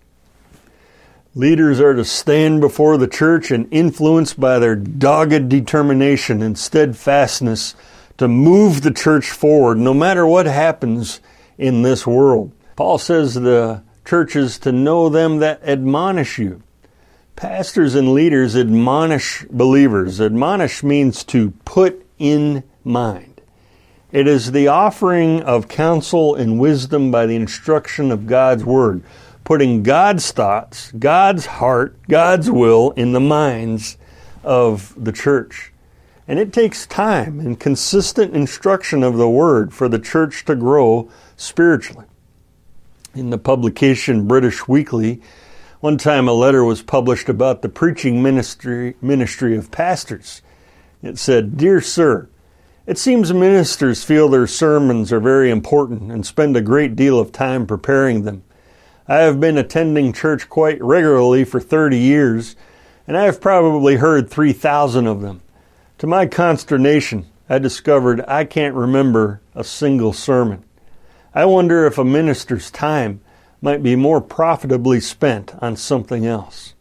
Leaders 1.35 1.79
are 1.79 1.93
to 1.93 2.03
stand 2.03 2.59
before 2.59 2.97
the 2.97 3.07
church 3.07 3.51
and 3.51 3.71
influenced 3.71 4.39
by 4.39 4.57
their 4.57 4.75
dogged 4.75 5.47
determination 5.49 6.41
and 6.41 6.57
steadfastness 6.57 7.75
to 8.21 8.27
move 8.27 8.83
the 8.83 8.91
church 8.91 9.31
forward 9.31 9.79
no 9.79 9.95
matter 9.95 10.27
what 10.27 10.45
happens 10.45 11.21
in 11.57 11.81
this 11.81 12.05
world. 12.05 12.51
Paul 12.75 12.99
says 12.99 13.33
the 13.33 13.81
churches 14.05 14.59
to 14.59 14.71
know 14.71 15.09
them 15.09 15.37
that 15.37 15.63
admonish 15.63 16.37
you. 16.37 16.61
Pastors 17.35 17.95
and 17.95 18.13
leaders 18.13 18.55
admonish 18.55 19.43
believers. 19.49 20.21
Admonish 20.21 20.83
means 20.83 21.23
to 21.23 21.49
put 21.65 22.05
in 22.19 22.61
mind. 22.83 23.41
It 24.11 24.27
is 24.27 24.51
the 24.51 24.67
offering 24.67 25.41
of 25.41 25.67
counsel 25.67 26.35
and 26.35 26.59
wisdom 26.59 27.09
by 27.09 27.25
the 27.25 27.35
instruction 27.35 28.11
of 28.11 28.27
God's 28.27 28.63
Word, 28.63 29.01
putting 29.43 29.81
God's 29.81 30.31
thoughts, 30.31 30.91
God's 30.91 31.47
heart, 31.47 31.97
God's 32.07 32.51
will 32.51 32.91
in 32.91 33.13
the 33.13 33.19
minds 33.19 33.97
of 34.43 34.93
the 34.95 35.11
church. 35.11 35.70
And 36.31 36.39
it 36.39 36.53
takes 36.53 36.87
time 36.87 37.41
and 37.41 37.59
consistent 37.59 38.33
instruction 38.33 39.03
of 39.03 39.17
the 39.17 39.27
Word 39.27 39.73
for 39.73 39.89
the 39.89 39.99
church 39.99 40.45
to 40.45 40.55
grow 40.55 41.09
spiritually. 41.35 42.05
In 43.13 43.31
the 43.31 43.37
publication 43.37 44.29
British 44.29 44.65
Weekly, 44.65 45.21
one 45.81 45.97
time 45.97 46.29
a 46.29 46.31
letter 46.31 46.63
was 46.63 46.83
published 46.83 47.27
about 47.27 47.61
the 47.61 47.67
preaching 47.67 48.23
ministry, 48.23 48.95
ministry 49.01 49.57
of 49.57 49.71
pastors. 49.71 50.41
It 51.03 51.19
said, 51.19 51.57
Dear 51.57 51.81
Sir, 51.81 52.29
it 52.87 52.97
seems 52.97 53.33
ministers 53.33 54.05
feel 54.05 54.29
their 54.29 54.47
sermons 54.47 55.11
are 55.11 55.19
very 55.19 55.51
important 55.51 56.13
and 56.13 56.25
spend 56.25 56.55
a 56.55 56.61
great 56.61 56.95
deal 56.95 57.19
of 57.19 57.33
time 57.33 57.67
preparing 57.67 58.23
them. 58.23 58.43
I 59.05 59.17
have 59.17 59.41
been 59.41 59.57
attending 59.57 60.13
church 60.13 60.47
quite 60.47 60.81
regularly 60.81 61.43
for 61.43 61.59
30 61.59 61.97
years, 61.97 62.55
and 63.05 63.17
I 63.17 63.25
have 63.25 63.41
probably 63.41 63.97
heard 63.97 64.29
3,000 64.29 65.07
of 65.07 65.19
them. 65.19 65.41
To 66.01 66.07
my 66.07 66.25
consternation, 66.25 67.27
I 67.47 67.59
discovered 67.59 68.25
I 68.27 68.43
can't 68.43 68.73
remember 68.73 69.39
a 69.53 69.63
single 69.63 70.13
sermon. 70.13 70.63
I 71.35 71.45
wonder 71.45 71.85
if 71.85 71.99
a 71.99 72.03
minister's 72.03 72.71
time 72.71 73.21
might 73.61 73.83
be 73.83 73.95
more 73.95 74.19
profitably 74.19 74.99
spent 74.99 75.53
on 75.61 75.75
something 75.75 76.25
else. 76.25 76.73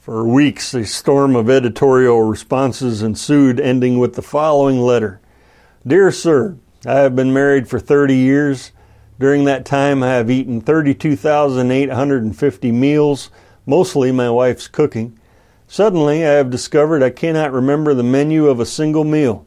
For 0.00 0.26
weeks, 0.26 0.72
a 0.72 0.86
storm 0.86 1.36
of 1.36 1.50
editorial 1.50 2.22
responses 2.22 3.02
ensued, 3.02 3.60
ending 3.60 3.98
with 3.98 4.14
the 4.14 4.22
following 4.22 4.80
letter 4.80 5.20
Dear 5.86 6.10
Sir, 6.10 6.56
I 6.86 7.00
have 7.00 7.14
been 7.14 7.34
married 7.34 7.68
for 7.68 7.78
30 7.78 8.16
years. 8.16 8.72
During 9.20 9.44
that 9.44 9.66
time, 9.66 10.02
I 10.02 10.12
have 10.12 10.30
eaten 10.30 10.62
32,850 10.62 12.72
meals, 12.72 13.30
mostly 13.66 14.10
my 14.10 14.30
wife's 14.30 14.68
cooking. 14.68 15.17
Suddenly, 15.70 16.24
I 16.24 16.30
have 16.30 16.48
discovered 16.48 17.02
I 17.02 17.10
cannot 17.10 17.52
remember 17.52 17.92
the 17.92 18.02
menu 18.02 18.46
of 18.46 18.58
a 18.58 18.64
single 18.64 19.04
meal, 19.04 19.46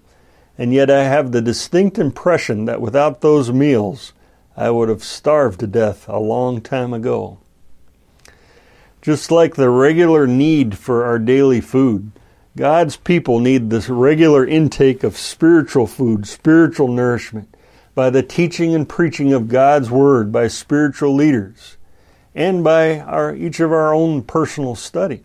and 0.55 0.71
yet 0.71 0.91
I 0.91 1.03
have 1.03 1.31
the 1.31 1.41
distinct 1.41 1.97
impression 1.97 2.65
that 2.65 2.79
without 2.79 3.21
those 3.21 3.51
meals, 3.51 4.13
I 4.55 4.69
would 4.69 4.87
have 4.87 5.03
starved 5.03 5.59
to 5.61 5.67
death 5.67 6.07
a 6.07 6.19
long 6.19 6.61
time 6.61 6.93
ago. 6.93 7.39
Just 9.01 9.31
like 9.31 9.55
the 9.55 9.71
regular 9.71 10.27
need 10.27 10.77
for 10.77 11.03
our 11.05 11.17
daily 11.17 11.59
food, 11.59 12.11
God's 12.55 12.97
people 12.97 13.39
need 13.39 13.71
this 13.71 13.89
regular 13.89 14.45
intake 14.45 15.03
of 15.03 15.17
spiritual 15.17 15.87
food, 15.87 16.27
spiritual 16.27 16.89
nourishment, 16.89 17.57
by 17.95 18.11
the 18.11 18.21
teaching 18.21 18.75
and 18.75 18.87
preaching 18.87 19.33
of 19.33 19.47
God's 19.47 19.89
Word 19.89 20.31
by 20.31 20.49
spiritual 20.49 21.15
leaders, 21.15 21.77
and 22.35 22.63
by 22.63 22.99
our, 22.99 23.35
each 23.35 23.59
of 23.59 23.71
our 23.71 23.91
own 23.91 24.21
personal 24.21 24.75
study. 24.75 25.23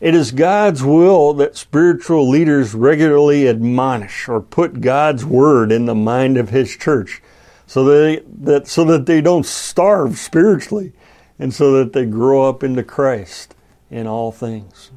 It 0.00 0.14
is 0.14 0.30
God's 0.30 0.84
will 0.84 1.32
that 1.34 1.56
spiritual 1.56 2.28
leaders 2.28 2.74
regularly 2.74 3.48
admonish 3.48 4.28
or 4.28 4.42
put 4.42 4.82
God's 4.82 5.24
word 5.24 5.72
in 5.72 5.86
the 5.86 5.94
mind 5.94 6.36
of 6.36 6.50
His 6.50 6.76
church 6.76 7.22
so 7.66 7.84
that, 7.84 7.92
they, 7.92 8.52
that, 8.52 8.68
so 8.68 8.84
that 8.84 9.06
they 9.06 9.22
don't 9.22 9.46
starve 9.46 10.18
spiritually 10.18 10.92
and 11.38 11.52
so 11.52 11.72
that 11.72 11.94
they 11.94 12.04
grow 12.04 12.46
up 12.46 12.62
into 12.62 12.82
Christ 12.82 13.54
in 13.90 14.06
all 14.06 14.32
things. 14.32 14.90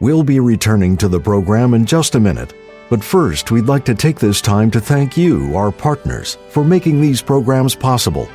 We'll 0.00 0.22
be 0.22 0.40
returning 0.40 0.96
to 0.98 1.08
the 1.08 1.20
program 1.20 1.72
in 1.72 1.86
just 1.86 2.14
a 2.14 2.20
minute. 2.20 2.52
But 2.90 3.04
first, 3.04 3.50
we'd 3.50 3.66
like 3.66 3.84
to 3.84 3.94
take 3.94 4.18
this 4.18 4.40
time 4.40 4.70
to 4.72 4.80
thank 4.80 5.16
you, 5.16 5.56
our 5.56 5.70
partners, 5.70 6.36
for 6.48 6.64
making 6.64 7.00
these 7.00 7.22
programs 7.22 7.74
possible. 7.74 8.28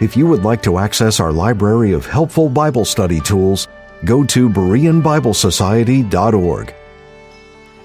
If 0.00 0.16
you 0.16 0.26
would 0.26 0.44
like 0.44 0.62
to 0.62 0.78
access 0.78 1.18
our 1.18 1.32
library 1.32 1.92
of 1.92 2.06
helpful 2.06 2.48
Bible 2.48 2.84
study 2.84 3.18
tools, 3.20 3.66
go 4.04 4.24
to 4.24 4.48
BereanBibleSociety.org. 4.48 6.74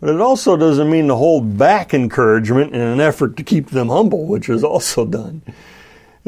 But 0.00 0.10
it 0.10 0.20
also 0.20 0.56
doesn't 0.56 0.90
mean 0.90 1.08
to 1.08 1.16
hold 1.16 1.58
back 1.58 1.92
encouragement 1.92 2.72
in 2.74 2.80
an 2.80 3.00
effort 3.00 3.36
to 3.36 3.42
keep 3.42 3.70
them 3.70 3.88
humble, 3.88 4.26
which 4.26 4.48
is 4.48 4.62
also 4.62 5.04
done. 5.04 5.42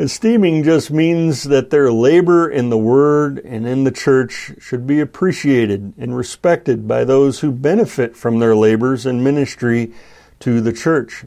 Esteeming 0.00 0.62
just 0.62 0.90
means 0.90 1.42
that 1.42 1.68
their 1.68 1.92
labor 1.92 2.48
in 2.48 2.70
the 2.70 2.78
Word 2.78 3.38
and 3.44 3.66
in 3.66 3.84
the 3.84 3.90
church 3.90 4.52
should 4.58 4.86
be 4.86 4.98
appreciated 4.98 5.92
and 5.98 6.16
respected 6.16 6.88
by 6.88 7.04
those 7.04 7.40
who 7.40 7.52
benefit 7.52 8.16
from 8.16 8.38
their 8.38 8.56
labors 8.56 9.04
and 9.04 9.22
ministry 9.22 9.92
to 10.38 10.62
the 10.62 10.72
church. 10.72 11.24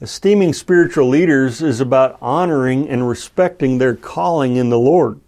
Esteeming 0.00 0.54
spiritual 0.54 1.06
leaders 1.06 1.60
is 1.60 1.82
about 1.82 2.16
honoring 2.22 2.88
and 2.88 3.06
respecting 3.06 3.76
their 3.76 3.94
calling 3.94 4.56
in 4.56 4.70
the 4.70 4.78
Lord. 4.78 5.20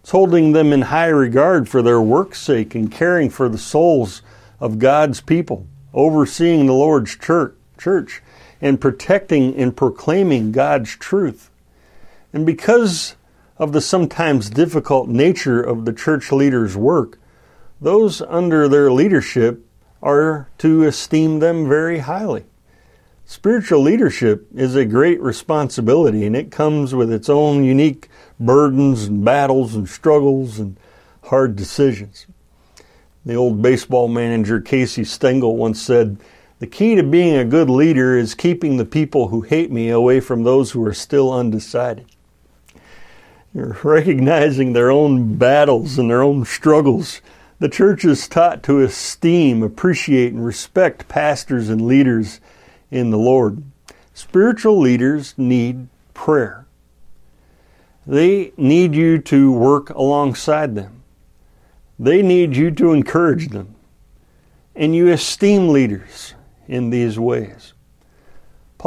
It's 0.00 0.10
holding 0.10 0.52
them 0.52 0.74
in 0.74 0.82
high 0.82 1.06
regard 1.06 1.70
for 1.70 1.80
their 1.80 2.02
work's 2.02 2.42
sake 2.42 2.74
and 2.74 2.92
caring 2.92 3.30
for 3.30 3.48
the 3.48 3.56
souls 3.56 4.20
of 4.60 4.78
God's 4.78 5.22
people, 5.22 5.66
overseeing 5.94 6.66
the 6.66 6.74
Lord's 6.74 7.16
church, 7.16 7.54
church 7.78 8.20
and 8.60 8.78
protecting 8.78 9.56
and 9.56 9.74
proclaiming 9.74 10.52
God's 10.52 10.94
truth. 10.96 11.50
And 12.32 12.44
because 12.44 13.16
of 13.58 13.72
the 13.72 13.80
sometimes 13.80 14.50
difficult 14.50 15.08
nature 15.08 15.62
of 15.62 15.84
the 15.84 15.92
church 15.92 16.30
leaders' 16.32 16.76
work, 16.76 17.18
those 17.80 18.20
under 18.22 18.68
their 18.68 18.90
leadership 18.90 19.64
are 20.02 20.48
to 20.58 20.84
esteem 20.84 21.38
them 21.38 21.68
very 21.68 22.00
highly. 22.00 22.44
Spiritual 23.24 23.80
leadership 23.80 24.46
is 24.54 24.76
a 24.76 24.84
great 24.84 25.20
responsibility 25.20 26.24
and 26.24 26.36
it 26.36 26.50
comes 26.50 26.94
with 26.94 27.10
its 27.10 27.28
own 27.28 27.64
unique 27.64 28.08
burdens 28.38 29.04
and 29.04 29.24
battles 29.24 29.74
and 29.74 29.88
struggles 29.88 30.58
and 30.58 30.78
hard 31.24 31.56
decisions. 31.56 32.26
The 33.24 33.34
old 33.34 33.60
baseball 33.60 34.06
manager 34.06 34.60
Casey 34.60 35.02
Stengel 35.02 35.56
once 35.56 35.82
said, 35.82 36.18
The 36.60 36.68
key 36.68 36.94
to 36.94 37.02
being 37.02 37.34
a 37.34 37.44
good 37.44 37.68
leader 37.68 38.16
is 38.16 38.36
keeping 38.36 38.76
the 38.76 38.84
people 38.84 39.28
who 39.28 39.40
hate 39.40 39.72
me 39.72 39.88
away 39.88 40.20
from 40.20 40.44
those 40.44 40.70
who 40.70 40.86
are 40.86 40.94
still 40.94 41.32
undecided 41.32 42.06
recognizing 43.56 44.72
their 44.72 44.90
own 44.90 45.36
battles 45.36 45.98
and 45.98 46.10
their 46.10 46.22
own 46.22 46.44
struggles. 46.44 47.22
The 47.58 47.68
church 47.70 48.04
is 48.04 48.28
taught 48.28 48.62
to 48.64 48.82
esteem, 48.82 49.62
appreciate, 49.62 50.32
and 50.32 50.44
respect 50.44 51.08
pastors 51.08 51.70
and 51.70 51.80
leaders 51.80 52.40
in 52.90 53.10
the 53.10 53.18
Lord. 53.18 53.62
Spiritual 54.12 54.78
leaders 54.78 55.34
need 55.38 55.88
prayer. 56.12 56.66
They 58.06 58.52
need 58.56 58.94
you 58.94 59.18
to 59.18 59.50
work 59.52 59.90
alongside 59.90 60.74
them. 60.74 61.02
They 61.98 62.22
need 62.22 62.56
you 62.56 62.70
to 62.72 62.92
encourage 62.92 63.48
them. 63.48 63.74
And 64.74 64.94
you 64.94 65.10
esteem 65.10 65.70
leaders 65.70 66.34
in 66.68 66.90
these 66.90 67.18
ways. 67.18 67.72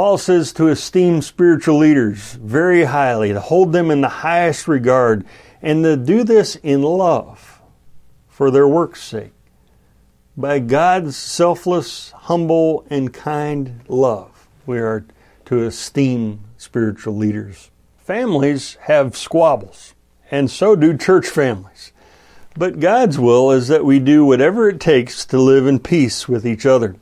Paul 0.00 0.16
says 0.16 0.54
to 0.54 0.68
esteem 0.68 1.20
spiritual 1.20 1.76
leaders 1.76 2.32
very 2.40 2.84
highly, 2.84 3.34
to 3.34 3.38
hold 3.40 3.74
them 3.74 3.90
in 3.90 4.00
the 4.00 4.08
highest 4.08 4.66
regard, 4.66 5.26
and 5.60 5.84
to 5.84 5.94
do 5.94 6.24
this 6.24 6.56
in 6.56 6.80
love 6.80 7.60
for 8.26 8.50
their 8.50 8.66
work's 8.66 9.02
sake. 9.02 9.34
By 10.38 10.58
God's 10.58 11.18
selfless, 11.18 12.12
humble, 12.12 12.86
and 12.88 13.12
kind 13.12 13.82
love, 13.88 14.48
we 14.64 14.78
are 14.78 15.04
to 15.44 15.66
esteem 15.66 16.44
spiritual 16.56 17.14
leaders. 17.14 17.70
Families 17.98 18.78
have 18.84 19.18
squabbles, 19.18 19.92
and 20.30 20.50
so 20.50 20.74
do 20.74 20.96
church 20.96 21.26
families. 21.26 21.92
But 22.56 22.80
God's 22.80 23.18
will 23.18 23.50
is 23.50 23.68
that 23.68 23.84
we 23.84 23.98
do 23.98 24.24
whatever 24.24 24.66
it 24.66 24.80
takes 24.80 25.26
to 25.26 25.38
live 25.38 25.66
in 25.66 25.78
peace 25.78 26.26
with 26.26 26.46
each 26.46 26.64
other. 26.64 26.96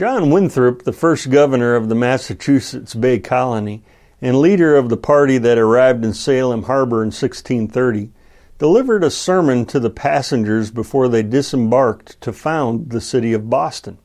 John 0.00 0.30
Winthrop, 0.30 0.84
the 0.84 0.94
first 0.94 1.28
governor 1.28 1.74
of 1.74 1.90
the 1.90 1.94
Massachusetts 1.94 2.94
Bay 2.94 3.18
Colony 3.18 3.82
and 4.22 4.40
leader 4.40 4.74
of 4.74 4.88
the 4.88 4.96
party 4.96 5.36
that 5.36 5.58
arrived 5.58 6.06
in 6.06 6.14
Salem 6.14 6.62
Harbor 6.62 7.02
in 7.02 7.08
1630, 7.08 8.10
delivered 8.56 9.04
a 9.04 9.10
sermon 9.10 9.66
to 9.66 9.78
the 9.78 9.90
passengers 9.90 10.70
before 10.70 11.06
they 11.06 11.22
disembarked 11.22 12.18
to 12.22 12.32
found 12.32 12.88
the 12.88 13.00
city 13.02 13.34
of 13.34 13.50
Boston. 13.50 13.98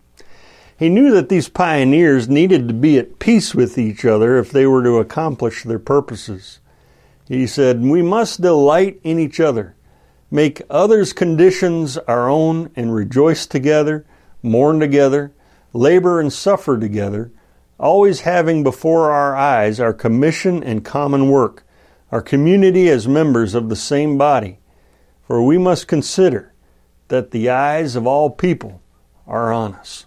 He 0.77 0.89
knew 0.89 1.11
that 1.11 1.29
these 1.29 1.47
pioneers 1.47 2.27
needed 2.27 2.67
to 2.67 2.73
be 2.73 2.97
at 2.97 3.19
peace 3.19 3.55
with 3.55 3.77
each 3.77 4.03
other 4.03 4.37
if 4.37 4.51
they 4.51 4.67
were 4.67 4.83
to 4.83 4.97
accomplish 4.97 5.63
their 5.63 5.79
purposes. 5.79 6.59
He 7.25 7.47
said, 7.47 7.81
We 7.81 8.01
must 8.01 8.41
delight 8.41 8.99
in 9.05 9.17
each 9.17 9.39
other, 9.39 9.77
make 10.29 10.61
others' 10.69 11.13
conditions 11.13 11.97
our 11.99 12.29
own, 12.29 12.69
and 12.75 12.93
rejoice 12.93 13.45
together, 13.45 14.05
mourn 14.43 14.81
together, 14.81 15.31
labor 15.75 16.19
and 16.19 16.31
suffer 16.31 16.79
together, 16.79 17.31
always 17.77 18.21
having 18.21 18.63
before 18.63 19.11
our 19.11 19.35
eyes 19.35 19.79
our 19.79 19.93
commission 19.93 20.63
and 20.63 20.85
common 20.85 21.29
work, 21.29 21.63
our 22.11 22.21
community 22.21 22.89
as 22.89 23.07
members 23.07 23.53
of 23.53 23.69
the 23.69 23.75
same 23.75 24.17
body. 24.17 24.59
For 25.27 25.43
we 25.43 25.57
must 25.57 25.87
consider 25.87 26.53
that 27.09 27.31
the 27.31 27.49
eyes 27.49 27.95
of 27.95 28.07
all 28.07 28.29
people 28.29 28.81
are 29.27 29.51
on 29.51 29.73
us. 29.75 30.05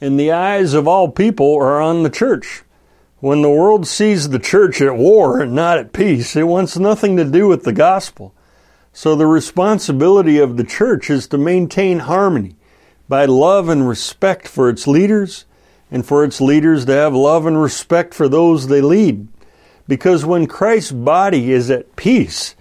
And 0.00 0.20
the 0.20 0.32
eyes 0.32 0.74
of 0.74 0.86
all 0.86 1.10
people 1.10 1.56
are 1.56 1.80
on 1.80 2.02
the 2.02 2.10
church. 2.10 2.62
When 3.20 3.40
the 3.40 3.50
world 3.50 3.86
sees 3.86 4.28
the 4.28 4.38
church 4.38 4.82
at 4.82 4.96
war 4.96 5.40
and 5.40 5.54
not 5.54 5.78
at 5.78 5.94
peace, 5.94 6.36
it 6.36 6.42
wants 6.42 6.76
nothing 6.76 7.16
to 7.16 7.24
do 7.24 7.48
with 7.48 7.64
the 7.64 7.72
gospel. 7.72 8.34
So 8.92 9.16
the 9.16 9.26
responsibility 9.26 10.38
of 10.38 10.56
the 10.56 10.64
church 10.64 11.08
is 11.08 11.26
to 11.28 11.38
maintain 11.38 12.00
harmony 12.00 12.56
by 13.08 13.24
love 13.24 13.68
and 13.68 13.88
respect 13.88 14.48
for 14.48 14.68
its 14.68 14.86
leaders, 14.86 15.44
and 15.90 16.04
for 16.04 16.24
its 16.24 16.40
leaders 16.40 16.84
to 16.86 16.92
have 16.92 17.14
love 17.14 17.46
and 17.46 17.60
respect 17.60 18.14
for 18.14 18.28
those 18.28 18.66
they 18.66 18.80
lead. 18.80 19.28
Because 19.86 20.24
when 20.24 20.46
Christ's 20.46 20.92
body 20.92 21.52
is 21.52 21.70
at 21.70 21.94
peace, 21.96 22.54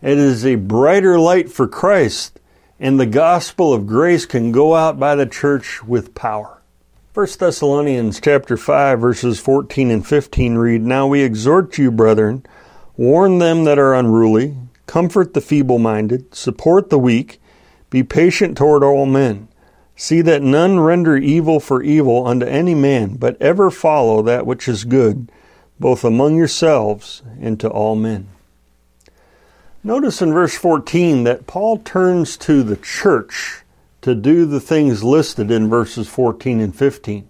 it 0.00 0.16
is 0.16 0.46
a 0.46 0.54
brighter 0.54 1.18
light 1.18 1.50
for 1.50 1.66
Christ, 1.66 2.38
and 2.78 2.98
the 3.00 3.06
gospel 3.06 3.74
of 3.74 3.86
grace 3.86 4.26
can 4.26 4.52
go 4.52 4.74
out 4.76 4.98
by 4.98 5.16
the 5.16 5.26
church 5.26 5.82
with 5.82 6.14
power. 6.14 6.62
1 7.14 7.26
Thessalonians 7.36 8.20
chapter 8.20 8.56
5 8.56 9.00
verses 9.00 9.40
14 9.40 9.90
and 9.90 10.06
15 10.06 10.54
read, 10.54 10.82
Now 10.82 11.08
we 11.08 11.22
exhort 11.22 11.76
you, 11.76 11.90
brethren, 11.90 12.46
warn 12.96 13.38
them 13.38 13.64
that 13.64 13.78
are 13.78 13.92
unruly, 13.92 14.56
comfort 14.86 15.34
the 15.34 15.40
feeble-minded, 15.40 16.32
support 16.32 16.90
the 16.90 16.98
weak, 16.98 17.40
be 17.90 18.04
patient 18.04 18.56
toward 18.56 18.84
all 18.84 19.04
men. 19.04 19.47
See 20.00 20.20
that 20.20 20.42
none 20.42 20.78
render 20.78 21.16
evil 21.16 21.58
for 21.58 21.82
evil 21.82 22.24
unto 22.24 22.46
any 22.46 22.76
man, 22.76 23.16
but 23.16 23.36
ever 23.42 23.68
follow 23.68 24.22
that 24.22 24.46
which 24.46 24.68
is 24.68 24.84
good, 24.84 25.28
both 25.80 26.04
among 26.04 26.36
yourselves 26.36 27.20
and 27.40 27.58
to 27.58 27.68
all 27.68 27.96
men. 27.96 28.28
Notice 29.82 30.22
in 30.22 30.32
verse 30.32 30.56
14 30.56 31.24
that 31.24 31.48
Paul 31.48 31.78
turns 31.78 32.36
to 32.36 32.62
the 32.62 32.76
church 32.76 33.64
to 34.02 34.14
do 34.14 34.46
the 34.46 34.60
things 34.60 35.02
listed 35.02 35.50
in 35.50 35.68
verses 35.68 36.06
14 36.06 36.60
and 36.60 36.74
15. 36.74 37.28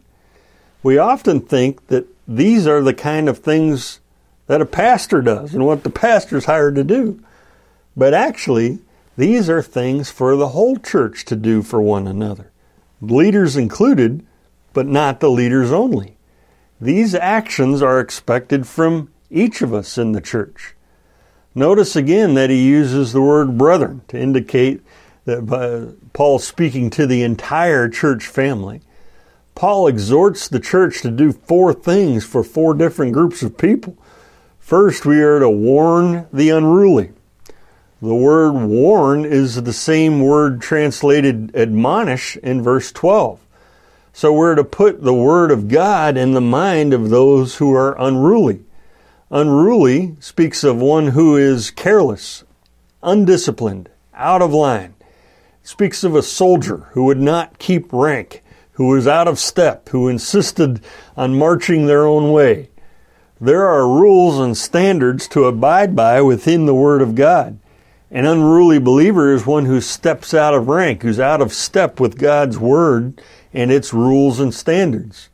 We 0.82 0.98
often 0.98 1.40
think 1.40 1.86
that 1.86 2.04
these 2.28 2.66
are 2.66 2.82
the 2.82 2.92
kind 2.92 3.30
of 3.30 3.38
things 3.38 4.00
that 4.46 4.60
a 4.60 4.66
pastor 4.66 5.22
does 5.22 5.54
and 5.54 5.64
what 5.64 5.84
the 5.84 5.90
pastor's 5.90 6.44
hired 6.44 6.74
to 6.74 6.84
do. 6.84 7.18
But 7.96 8.12
actually, 8.12 8.80
these 9.16 9.48
are 9.48 9.62
things 9.62 10.10
for 10.10 10.36
the 10.36 10.48
whole 10.48 10.76
church 10.76 11.24
to 11.24 11.34
do 11.34 11.62
for 11.62 11.80
one 11.80 12.06
another 12.06 12.52
leaders 13.00 13.56
included, 13.56 14.24
but 14.72 14.86
not 14.86 15.20
the 15.20 15.30
leaders 15.30 15.72
only. 15.72 16.16
These 16.80 17.14
actions 17.14 17.82
are 17.82 18.00
expected 18.00 18.66
from 18.66 19.10
each 19.30 19.62
of 19.62 19.74
us 19.74 19.98
in 19.98 20.12
the 20.12 20.20
church. 20.20 20.74
Notice 21.54 21.96
again 21.96 22.34
that 22.34 22.50
he 22.50 22.68
uses 22.68 23.12
the 23.12 23.22
word 23.22 23.58
brethren 23.58 24.02
to 24.08 24.18
indicate 24.18 24.80
that 25.24 25.96
Paul's 26.12 26.46
speaking 26.46 26.88
to 26.90 27.06
the 27.06 27.22
entire 27.22 27.88
church 27.88 28.26
family. 28.26 28.80
Paul 29.54 29.88
exhorts 29.88 30.48
the 30.48 30.60
church 30.60 31.02
to 31.02 31.10
do 31.10 31.32
four 31.32 31.74
things 31.74 32.24
for 32.24 32.44
four 32.44 32.74
different 32.74 33.12
groups 33.12 33.42
of 33.42 33.58
people. 33.58 33.96
First, 34.60 35.04
we 35.04 35.20
are 35.20 35.40
to 35.40 35.50
warn 35.50 36.28
the 36.32 36.50
unruly. 36.50 37.10
The 38.00 38.14
word 38.14 38.52
warn 38.52 39.24
is 39.24 39.60
the 39.60 39.72
same 39.72 40.20
word 40.20 40.60
translated 40.60 41.50
admonish 41.56 42.36
in 42.36 42.62
verse 42.62 42.92
12. 42.92 43.40
So 44.12 44.32
we're 44.32 44.54
to 44.54 44.62
put 44.62 45.02
the 45.02 45.14
word 45.14 45.50
of 45.50 45.66
God 45.66 46.16
in 46.16 46.32
the 46.32 46.40
mind 46.40 46.94
of 46.94 47.10
those 47.10 47.56
who 47.56 47.74
are 47.74 48.00
unruly. 48.00 48.60
Unruly 49.30 50.16
speaks 50.20 50.62
of 50.62 50.76
one 50.76 51.08
who 51.08 51.36
is 51.36 51.72
careless, 51.72 52.44
undisciplined, 53.02 53.88
out 54.14 54.42
of 54.42 54.54
line. 54.54 54.94
It 55.62 55.68
speaks 55.68 56.04
of 56.04 56.14
a 56.14 56.22
soldier 56.22 56.86
who 56.92 57.04
would 57.04 57.20
not 57.20 57.58
keep 57.58 57.92
rank, 57.92 58.44
who 58.72 58.86
was 58.86 59.08
out 59.08 59.26
of 59.26 59.40
step, 59.40 59.88
who 59.88 60.06
insisted 60.06 60.80
on 61.16 61.36
marching 61.36 61.86
their 61.86 62.06
own 62.06 62.30
way. 62.30 62.70
There 63.40 63.66
are 63.66 63.88
rules 63.88 64.38
and 64.38 64.56
standards 64.56 65.26
to 65.28 65.46
abide 65.46 65.96
by 65.96 66.22
within 66.22 66.66
the 66.66 66.74
Word 66.74 67.02
of 67.02 67.16
God. 67.16 67.58
An 68.10 68.24
unruly 68.24 68.78
believer 68.78 69.34
is 69.34 69.44
one 69.44 69.66
who 69.66 69.82
steps 69.82 70.32
out 70.32 70.54
of 70.54 70.66
rank, 70.66 71.02
who's 71.02 71.20
out 71.20 71.42
of 71.42 71.52
step 71.52 72.00
with 72.00 72.18
God's 72.18 72.58
Word 72.58 73.20
and 73.52 73.70
its 73.70 73.92
rules 73.92 74.40
and 74.40 74.54
standards. 74.54 75.28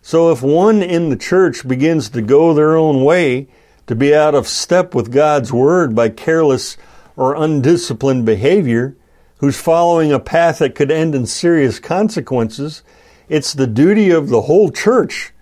So 0.00 0.30
if 0.30 0.40
one 0.40 0.80
in 0.80 1.08
the 1.08 1.16
church 1.16 1.66
begins 1.66 2.08
to 2.10 2.22
go 2.22 2.54
their 2.54 2.76
own 2.76 3.02
way, 3.02 3.48
to 3.88 3.96
be 3.96 4.14
out 4.14 4.36
of 4.36 4.46
step 4.46 4.94
with 4.94 5.12
God's 5.12 5.52
Word 5.52 5.96
by 5.96 6.08
careless 6.08 6.76
or 7.16 7.34
undisciplined 7.34 8.26
behavior, 8.26 8.96
who's 9.38 9.60
following 9.60 10.12
a 10.12 10.20
path 10.20 10.58
that 10.58 10.76
could 10.76 10.92
end 10.92 11.16
in 11.16 11.26
serious 11.26 11.80
consequences, 11.80 12.84
it's 13.28 13.52
the 13.52 13.66
duty 13.66 14.10
of 14.10 14.28
the 14.28 14.42
whole 14.42 14.70
church 14.70 15.32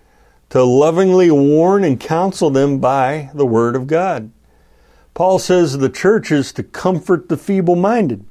to 0.49 0.63
lovingly 0.63 1.29
warn 1.29 1.83
and 1.83 1.99
counsel 1.99 2.49
them 2.49 2.79
by 2.79 3.29
the 3.35 3.45
Word 3.45 3.75
of 3.75 3.85
God. 3.85 4.31
Paul 5.19 5.37
says 5.37 5.77
the 5.77 5.89
church 5.89 6.31
is 6.31 6.53
to 6.53 6.63
comfort 6.63 7.27
the 7.27 7.35
feeble 7.35 7.75
minded. 7.75 8.23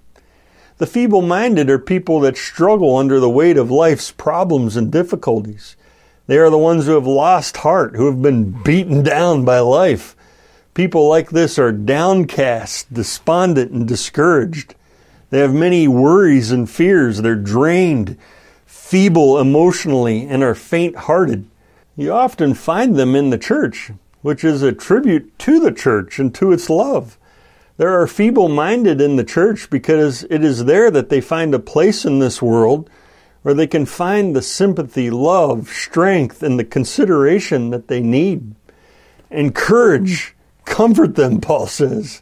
The 0.78 0.86
feeble 0.86 1.20
minded 1.20 1.68
are 1.68 1.78
people 1.78 2.20
that 2.20 2.38
struggle 2.38 2.96
under 2.96 3.20
the 3.20 3.28
weight 3.28 3.58
of 3.58 3.70
life's 3.70 4.10
problems 4.10 4.74
and 4.74 4.90
difficulties. 4.90 5.76
They 6.28 6.38
are 6.38 6.48
the 6.48 6.56
ones 6.56 6.86
who 6.86 6.92
have 6.92 7.06
lost 7.06 7.58
heart, 7.58 7.94
who 7.94 8.06
have 8.06 8.22
been 8.22 8.62
beaten 8.62 9.02
down 9.02 9.44
by 9.44 9.58
life. 9.58 10.16
People 10.72 11.06
like 11.10 11.28
this 11.28 11.58
are 11.58 11.72
downcast, 11.72 12.90
despondent, 12.90 13.70
and 13.70 13.86
discouraged. 13.86 14.74
They 15.28 15.40
have 15.40 15.52
many 15.52 15.88
worries 15.88 16.52
and 16.52 16.70
fears. 16.70 17.20
They're 17.20 17.36
drained, 17.36 18.16
feeble 18.64 19.38
emotionally, 19.38 20.26
and 20.26 20.42
are 20.42 20.54
faint 20.54 20.96
hearted. 20.96 21.50
You 21.96 22.12
often 22.12 22.54
find 22.54 22.96
them 22.96 23.14
in 23.14 23.28
the 23.28 23.36
church 23.36 23.90
which 24.28 24.44
is 24.44 24.62
a 24.62 24.70
tribute 24.70 25.38
to 25.38 25.58
the 25.58 25.72
church 25.72 26.18
and 26.18 26.34
to 26.34 26.52
its 26.52 26.68
love. 26.68 27.16
There 27.78 27.98
are 27.98 28.06
feeble 28.06 28.50
minded 28.50 29.00
in 29.00 29.16
the 29.16 29.24
church 29.24 29.70
because 29.70 30.24
it 30.24 30.44
is 30.44 30.66
there 30.66 30.90
that 30.90 31.08
they 31.08 31.22
find 31.22 31.54
a 31.54 31.58
place 31.58 32.04
in 32.04 32.18
this 32.18 32.42
world 32.42 32.90
where 33.40 33.54
they 33.54 33.66
can 33.66 33.86
find 33.86 34.36
the 34.36 34.42
sympathy, 34.42 35.08
love, 35.08 35.70
strength, 35.70 36.42
and 36.42 36.58
the 36.58 36.64
consideration 36.64 37.70
that 37.70 37.88
they 37.88 38.02
need. 38.02 38.54
Encourage, 39.30 40.36
comfort 40.66 41.14
them, 41.14 41.40
Paul 41.40 41.66
says. 41.66 42.20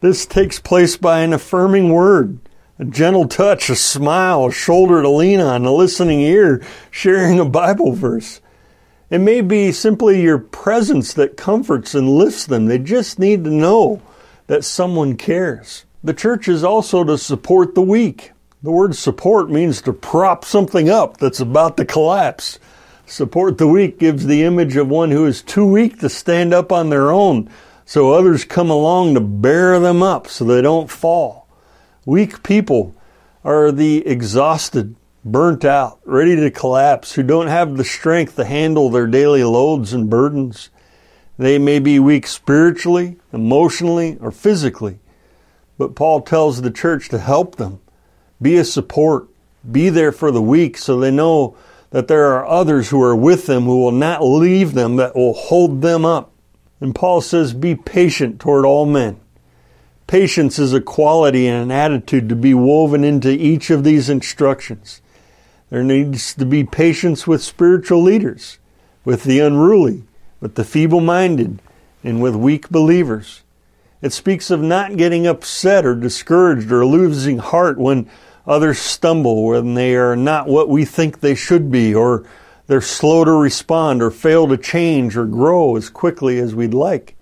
This 0.00 0.26
takes 0.26 0.58
place 0.58 0.96
by 0.96 1.20
an 1.20 1.32
affirming 1.32 1.92
word, 1.92 2.40
a 2.80 2.84
gentle 2.84 3.28
touch, 3.28 3.70
a 3.70 3.76
smile, 3.76 4.46
a 4.46 4.50
shoulder 4.50 5.02
to 5.02 5.08
lean 5.08 5.38
on, 5.38 5.64
a 5.64 5.72
listening 5.72 6.20
ear, 6.20 6.60
sharing 6.90 7.38
a 7.38 7.44
Bible 7.44 7.92
verse. 7.92 8.40
It 9.10 9.18
may 9.18 9.40
be 9.42 9.70
simply 9.70 10.22
your 10.22 10.38
presence 10.38 11.12
that 11.14 11.36
comforts 11.36 11.94
and 11.94 12.08
lifts 12.08 12.46
them. 12.46 12.66
They 12.66 12.78
just 12.78 13.18
need 13.18 13.44
to 13.44 13.50
know 13.50 14.02
that 14.46 14.64
someone 14.64 15.16
cares. 15.16 15.84
The 16.02 16.14
church 16.14 16.48
is 16.48 16.64
also 16.64 17.04
to 17.04 17.18
support 17.18 17.74
the 17.74 17.82
weak. 17.82 18.32
The 18.62 18.70
word 18.70 18.94
support 18.96 19.50
means 19.50 19.82
to 19.82 19.92
prop 19.92 20.44
something 20.44 20.88
up 20.88 21.18
that's 21.18 21.40
about 21.40 21.76
to 21.76 21.84
collapse. 21.84 22.58
Support 23.06 23.58
the 23.58 23.68
weak 23.68 23.98
gives 23.98 24.24
the 24.24 24.42
image 24.42 24.76
of 24.76 24.88
one 24.88 25.10
who 25.10 25.26
is 25.26 25.42
too 25.42 25.66
weak 25.66 26.00
to 26.00 26.08
stand 26.08 26.54
up 26.54 26.72
on 26.72 26.88
their 26.88 27.10
own, 27.10 27.50
so 27.84 28.12
others 28.12 28.44
come 28.44 28.70
along 28.70 29.14
to 29.14 29.20
bear 29.20 29.78
them 29.80 30.02
up 30.02 30.26
so 30.26 30.44
they 30.44 30.62
don't 30.62 30.90
fall. 30.90 31.46
Weak 32.06 32.42
people 32.42 32.94
are 33.44 33.70
the 33.70 34.06
exhausted, 34.06 34.96
burnt 35.24 35.64
out, 35.64 36.00
ready 36.04 36.36
to 36.36 36.50
collapse, 36.50 37.12
who 37.12 37.22
don't 37.22 37.46
have 37.46 37.76
the 37.76 37.84
strength 37.84 38.36
to 38.36 38.44
handle 38.44 38.90
their 38.90 39.06
daily 39.06 39.42
loads 39.42 39.92
and 39.92 40.10
burdens. 40.10 40.70
They 41.38 41.58
may 41.58 41.78
be 41.78 41.98
weak 41.98 42.26
spiritually, 42.26 43.16
emotionally, 43.32 44.18
or 44.20 44.30
physically, 44.30 44.98
but 45.78 45.94
Paul 45.94 46.20
tells 46.20 46.62
the 46.62 46.70
church 46.70 47.08
to 47.08 47.18
help 47.18 47.56
them. 47.56 47.80
Be 48.40 48.56
a 48.56 48.64
support. 48.64 49.28
Be 49.70 49.88
there 49.88 50.12
for 50.12 50.30
the 50.30 50.42
weak 50.42 50.76
so 50.76 51.00
they 51.00 51.10
know 51.10 51.56
that 51.90 52.08
there 52.08 52.26
are 52.26 52.46
others 52.46 52.90
who 52.90 53.02
are 53.02 53.16
with 53.16 53.46
them 53.46 53.64
who 53.64 53.80
will 53.80 53.92
not 53.92 54.22
leave 54.22 54.74
them, 54.74 54.96
that 54.96 55.16
will 55.16 55.32
hold 55.32 55.80
them 55.80 56.04
up. 56.04 56.32
And 56.80 56.94
Paul 56.94 57.20
says, 57.20 57.54
Be 57.54 57.74
patient 57.74 58.40
toward 58.40 58.66
all 58.66 58.84
men. 58.84 59.20
Patience 60.06 60.58
is 60.58 60.74
a 60.74 60.80
quality 60.80 61.46
and 61.46 61.62
an 61.62 61.70
attitude 61.70 62.28
to 62.28 62.36
be 62.36 62.52
woven 62.52 63.04
into 63.04 63.30
each 63.30 63.70
of 63.70 63.84
these 63.84 64.10
instructions. 64.10 65.00
There 65.70 65.82
needs 65.82 66.34
to 66.34 66.44
be 66.44 66.64
patience 66.64 67.26
with 67.26 67.42
spiritual 67.42 68.02
leaders, 68.02 68.58
with 69.04 69.24
the 69.24 69.40
unruly, 69.40 70.04
with 70.40 70.56
the 70.56 70.64
feeble 70.64 71.00
minded, 71.00 71.60
and 72.02 72.20
with 72.22 72.36
weak 72.36 72.68
believers. 72.68 73.42
It 74.02 74.12
speaks 74.12 74.50
of 74.50 74.60
not 74.60 74.98
getting 74.98 75.26
upset 75.26 75.86
or 75.86 75.94
discouraged 75.94 76.70
or 76.70 76.84
losing 76.84 77.38
heart 77.38 77.78
when 77.78 78.10
others 78.46 78.78
stumble, 78.78 79.46
when 79.46 79.72
they 79.74 79.96
are 79.96 80.14
not 80.14 80.46
what 80.46 80.68
we 80.68 80.84
think 80.84 81.20
they 81.20 81.34
should 81.34 81.70
be, 81.70 81.94
or 81.94 82.24
they're 82.66 82.82
slow 82.82 83.24
to 83.24 83.32
respond, 83.32 84.02
or 84.02 84.10
fail 84.10 84.46
to 84.48 84.58
change 84.58 85.16
or 85.16 85.24
grow 85.24 85.76
as 85.76 85.88
quickly 85.88 86.38
as 86.38 86.54
we'd 86.54 86.74
like. 86.74 87.16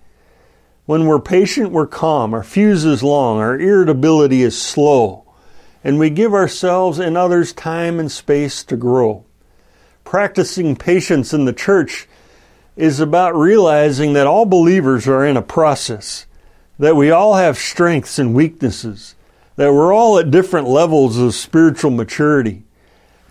When 0.84 1.06
we're 1.06 1.20
patient, 1.20 1.70
we're 1.70 1.86
calm, 1.86 2.34
our 2.34 2.42
fuse 2.42 2.84
is 2.84 3.04
long, 3.04 3.38
our 3.38 3.56
irritability 3.56 4.42
is 4.42 4.60
slow 4.60 5.31
and 5.84 5.98
we 5.98 6.10
give 6.10 6.32
ourselves 6.34 6.98
and 6.98 7.16
others 7.16 7.52
time 7.52 7.98
and 7.98 8.10
space 8.10 8.62
to 8.64 8.76
grow. 8.76 9.24
Practicing 10.04 10.76
patience 10.76 11.32
in 11.32 11.44
the 11.44 11.52
church 11.52 12.08
is 12.76 13.00
about 13.00 13.34
realizing 13.34 14.12
that 14.12 14.26
all 14.26 14.46
believers 14.46 15.06
are 15.06 15.26
in 15.26 15.36
a 15.36 15.42
process, 15.42 16.26
that 16.78 16.96
we 16.96 17.10
all 17.10 17.34
have 17.34 17.58
strengths 17.58 18.18
and 18.18 18.34
weaknesses, 18.34 19.14
that 19.56 19.72
we're 19.72 19.92
all 19.92 20.18
at 20.18 20.30
different 20.30 20.68
levels 20.68 21.18
of 21.18 21.34
spiritual 21.34 21.90
maturity. 21.90 22.62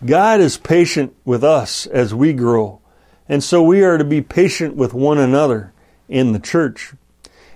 God 0.06 0.40
is 0.40 0.58
patient 0.58 1.16
with 1.26 1.44
us 1.44 1.86
as 1.88 2.14
we 2.14 2.34
grow, 2.34 2.82
and 3.28 3.44
so 3.44 3.64
we 3.64 3.84
are 3.84 3.98
to 3.98 4.04
be 4.04 4.22
patient 4.22 4.76
with 4.76 4.94
one 4.94 5.18
another 5.18 5.74
in 6.08 6.34
the 6.34 6.40
church. 6.40 6.94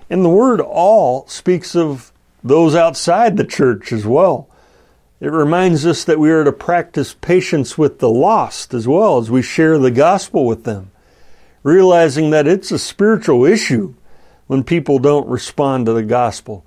And 0.08 0.24
the 0.24 0.30
word 0.30 0.60
all 0.60 1.26
speaks 1.28 1.74
of 1.74 2.12
those 2.42 2.74
outside 2.74 3.36
the 3.36 3.44
church 3.44 3.92
as 3.92 4.06
well. 4.06 4.48
It 5.18 5.32
reminds 5.32 5.86
us 5.86 6.04
that 6.04 6.18
we 6.18 6.30
are 6.30 6.44
to 6.44 6.52
practice 6.52 7.14
patience 7.14 7.78
with 7.78 8.00
the 8.00 8.10
lost 8.10 8.74
as 8.74 8.86
well 8.86 9.16
as 9.16 9.30
we 9.30 9.40
share 9.40 9.78
the 9.78 9.90
gospel 9.90 10.44
with 10.44 10.64
them, 10.64 10.90
realizing 11.62 12.30
that 12.30 12.46
it's 12.46 12.70
a 12.70 12.78
spiritual 12.78 13.46
issue 13.46 13.94
when 14.46 14.62
people 14.62 14.98
don't 14.98 15.26
respond 15.26 15.86
to 15.86 15.94
the 15.94 16.02
gospel, 16.02 16.66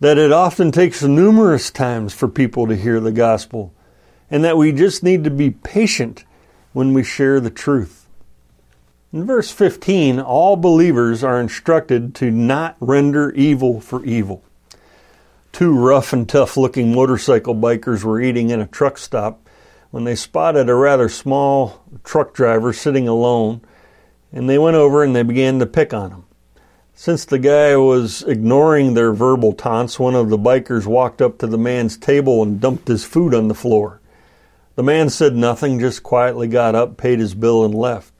that 0.00 0.18
it 0.18 0.30
often 0.30 0.70
takes 0.70 1.02
numerous 1.02 1.70
times 1.70 2.12
for 2.12 2.28
people 2.28 2.66
to 2.66 2.76
hear 2.76 3.00
the 3.00 3.12
gospel, 3.12 3.72
and 4.30 4.44
that 4.44 4.58
we 4.58 4.72
just 4.72 5.02
need 5.02 5.24
to 5.24 5.30
be 5.30 5.50
patient 5.50 6.24
when 6.74 6.92
we 6.92 7.02
share 7.02 7.40
the 7.40 7.50
truth. 7.50 8.06
In 9.10 9.24
verse 9.24 9.50
15, 9.50 10.20
all 10.20 10.56
believers 10.56 11.24
are 11.24 11.40
instructed 11.40 12.14
to 12.16 12.30
not 12.30 12.76
render 12.78 13.30
evil 13.30 13.80
for 13.80 14.04
evil. 14.04 14.44
Two 15.56 15.72
rough 15.72 16.12
and 16.12 16.28
tough 16.28 16.58
looking 16.58 16.94
motorcycle 16.94 17.54
bikers 17.54 18.04
were 18.04 18.20
eating 18.20 18.50
in 18.50 18.60
a 18.60 18.66
truck 18.66 18.98
stop 18.98 19.48
when 19.90 20.04
they 20.04 20.14
spotted 20.14 20.68
a 20.68 20.74
rather 20.74 21.08
small 21.08 21.82
truck 22.04 22.34
driver 22.34 22.74
sitting 22.74 23.08
alone, 23.08 23.62
and 24.30 24.50
they 24.50 24.58
went 24.58 24.76
over 24.76 25.02
and 25.02 25.16
they 25.16 25.22
began 25.22 25.58
to 25.58 25.64
pick 25.64 25.94
on 25.94 26.10
him. 26.10 26.24
Since 26.92 27.24
the 27.24 27.38
guy 27.38 27.74
was 27.74 28.22
ignoring 28.24 28.92
their 28.92 29.14
verbal 29.14 29.54
taunts, 29.54 29.98
one 29.98 30.14
of 30.14 30.28
the 30.28 30.36
bikers 30.36 30.84
walked 30.84 31.22
up 31.22 31.38
to 31.38 31.46
the 31.46 31.56
man's 31.56 31.96
table 31.96 32.42
and 32.42 32.60
dumped 32.60 32.88
his 32.88 33.06
food 33.06 33.34
on 33.34 33.48
the 33.48 33.54
floor. 33.54 34.02
The 34.74 34.82
man 34.82 35.08
said 35.08 35.34
nothing, 35.34 35.80
just 35.80 36.02
quietly 36.02 36.48
got 36.48 36.74
up, 36.74 36.98
paid 36.98 37.18
his 37.18 37.34
bill, 37.34 37.64
and 37.64 37.74
left. 37.74 38.12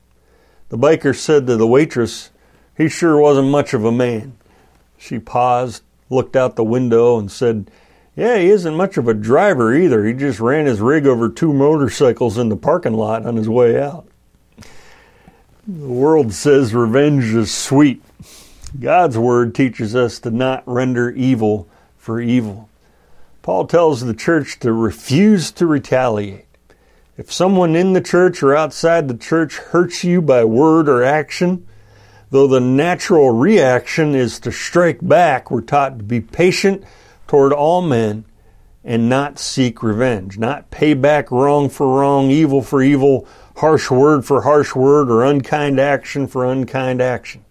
The 0.71 0.79
biker 0.79 1.15
said 1.15 1.47
to 1.49 1.59
the 1.59 1.67
waitress, 1.67 2.31
He 2.75 2.89
sure 2.89 3.21
wasn't 3.21 3.49
much 3.49 3.75
of 3.75 3.85
a 3.85 3.93
man. 3.93 4.39
She 4.97 5.19
paused, 5.19 5.83
looked 6.11 6.37
out 6.37 6.57
the 6.57 6.65
window, 6.65 7.19
and 7.19 7.31
said, 7.31 7.71
Yeah, 8.15 8.39
he 8.39 8.49
isn't 8.49 8.75
much 8.75 8.97
of 8.97 9.09
a 9.09 9.15
driver 9.15 9.75
either. 9.75 10.05
He 10.05 10.13
just 10.13 10.41
ran 10.41 10.67
his 10.67 10.81
rig 10.81 11.07
over 11.07 11.29
two 11.29 11.53
motorcycles 11.53 12.39
in 12.39 12.49
the 12.49 12.57
parking 12.57 12.95
lot 12.95 13.27
on 13.27 13.37
his 13.37 13.49
way 13.49 13.81
out. 13.81 14.07
The 15.67 15.89
world 15.89 16.33
says 16.33 16.73
revenge 16.73 17.25
is 17.25 17.53
sweet. 17.53 18.01
God's 18.79 19.19
word 19.19 19.55
teaches 19.55 19.97
us 19.97 20.21
to 20.21 20.31
not 20.31 20.63
render 20.67 21.11
evil 21.11 21.69
for 21.97 22.21
evil. 22.21 22.69
Paul 23.43 23.67
tells 23.67 24.01
the 24.01 24.15
church 24.15 24.61
to 24.61 24.73
refuse 24.73 25.51
to 25.53 25.67
retaliate. 25.67 26.47
If 27.17 27.33
someone 27.33 27.75
in 27.75 27.95
the 27.95 28.01
church 28.01 28.43
or 28.43 28.55
outside 28.55 29.09
the 29.09 29.17
church 29.17 29.57
hurts 29.57 30.05
you 30.05 30.21
by 30.21 30.45
word 30.45 30.89
or 30.89 31.03
action, 31.03 31.67
though 32.31 32.47
the 32.47 32.61
natural 32.61 33.31
reaction 33.31 34.15
is 34.15 34.39
to 34.41 34.53
strike 34.53 34.99
back, 35.01 35.51
we're 35.51 35.61
taught 35.61 35.99
to 35.99 36.05
be 36.05 36.21
patient 36.21 36.85
toward 37.27 37.53
all 37.53 37.83
men 37.83 38.25
and 38.85 39.09
not 39.09 39.39
seek 39.39 39.83
revenge, 39.83 40.39
not 40.39 40.71
pay 40.71 40.95
back 40.95 41.31
wrong 41.31 41.69
for 41.69 41.99
wrong, 41.99 42.31
evil 42.31 42.63
for 42.63 42.83
evil, 42.83 43.27
harsh 43.57 43.91
word 43.91 44.25
for 44.25 44.43
harsh 44.43 44.75
word, 44.75 45.11
or 45.11 45.25
unkind 45.25 45.81
action 45.81 46.27
for 46.27 46.47
unkind 46.47 47.01
action. 47.01 47.45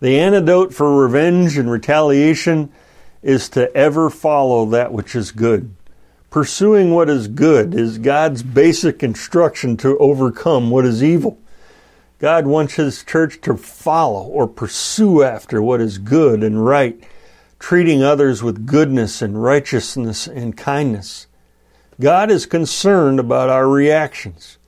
The 0.00 0.18
antidote 0.18 0.72
for 0.74 1.02
revenge 1.02 1.58
and 1.58 1.70
retaliation 1.70 2.72
is 3.22 3.48
to 3.50 3.74
ever 3.76 4.08
follow 4.08 4.66
that 4.66 4.92
which 4.92 5.14
is 5.14 5.30
good. 5.30 5.74
Pursuing 6.30 6.90
what 6.90 7.08
is 7.08 7.28
good 7.28 7.74
is 7.74 7.98
God's 7.98 8.42
basic 8.42 9.02
instruction 9.02 9.76
to 9.78 9.96
overcome 9.98 10.70
what 10.70 10.84
is 10.84 11.02
evil. 11.02 11.38
God 12.18 12.46
wants 12.46 12.74
His 12.74 13.04
church 13.04 13.40
to 13.42 13.56
follow 13.56 14.24
or 14.24 14.46
pursue 14.46 15.22
after 15.22 15.60
what 15.60 15.80
is 15.80 15.98
good 15.98 16.42
and 16.42 16.64
right, 16.64 17.02
treating 17.58 18.02
others 18.02 18.42
with 18.42 18.66
goodness 18.66 19.20
and 19.20 19.42
righteousness 19.42 20.26
and 20.26 20.56
kindness. 20.56 21.26
God 22.00 22.30
is 22.30 22.46
concerned 22.46 23.20
about 23.20 23.50
our 23.50 23.68
reactions. 23.68 24.58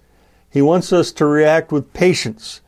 He 0.50 0.62
wants 0.62 0.92
us 0.92 1.12
to 1.12 1.26
react 1.26 1.72
with 1.72 1.92
patience, 1.92 2.60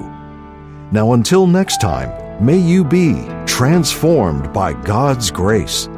Now, 0.92 1.14
until 1.14 1.48
next 1.48 1.82
time, 1.82 2.46
may 2.46 2.58
you 2.58 2.84
be 2.84 3.28
transformed 3.48 4.54
by 4.54 4.74
God's 4.74 5.32
grace. 5.32 5.90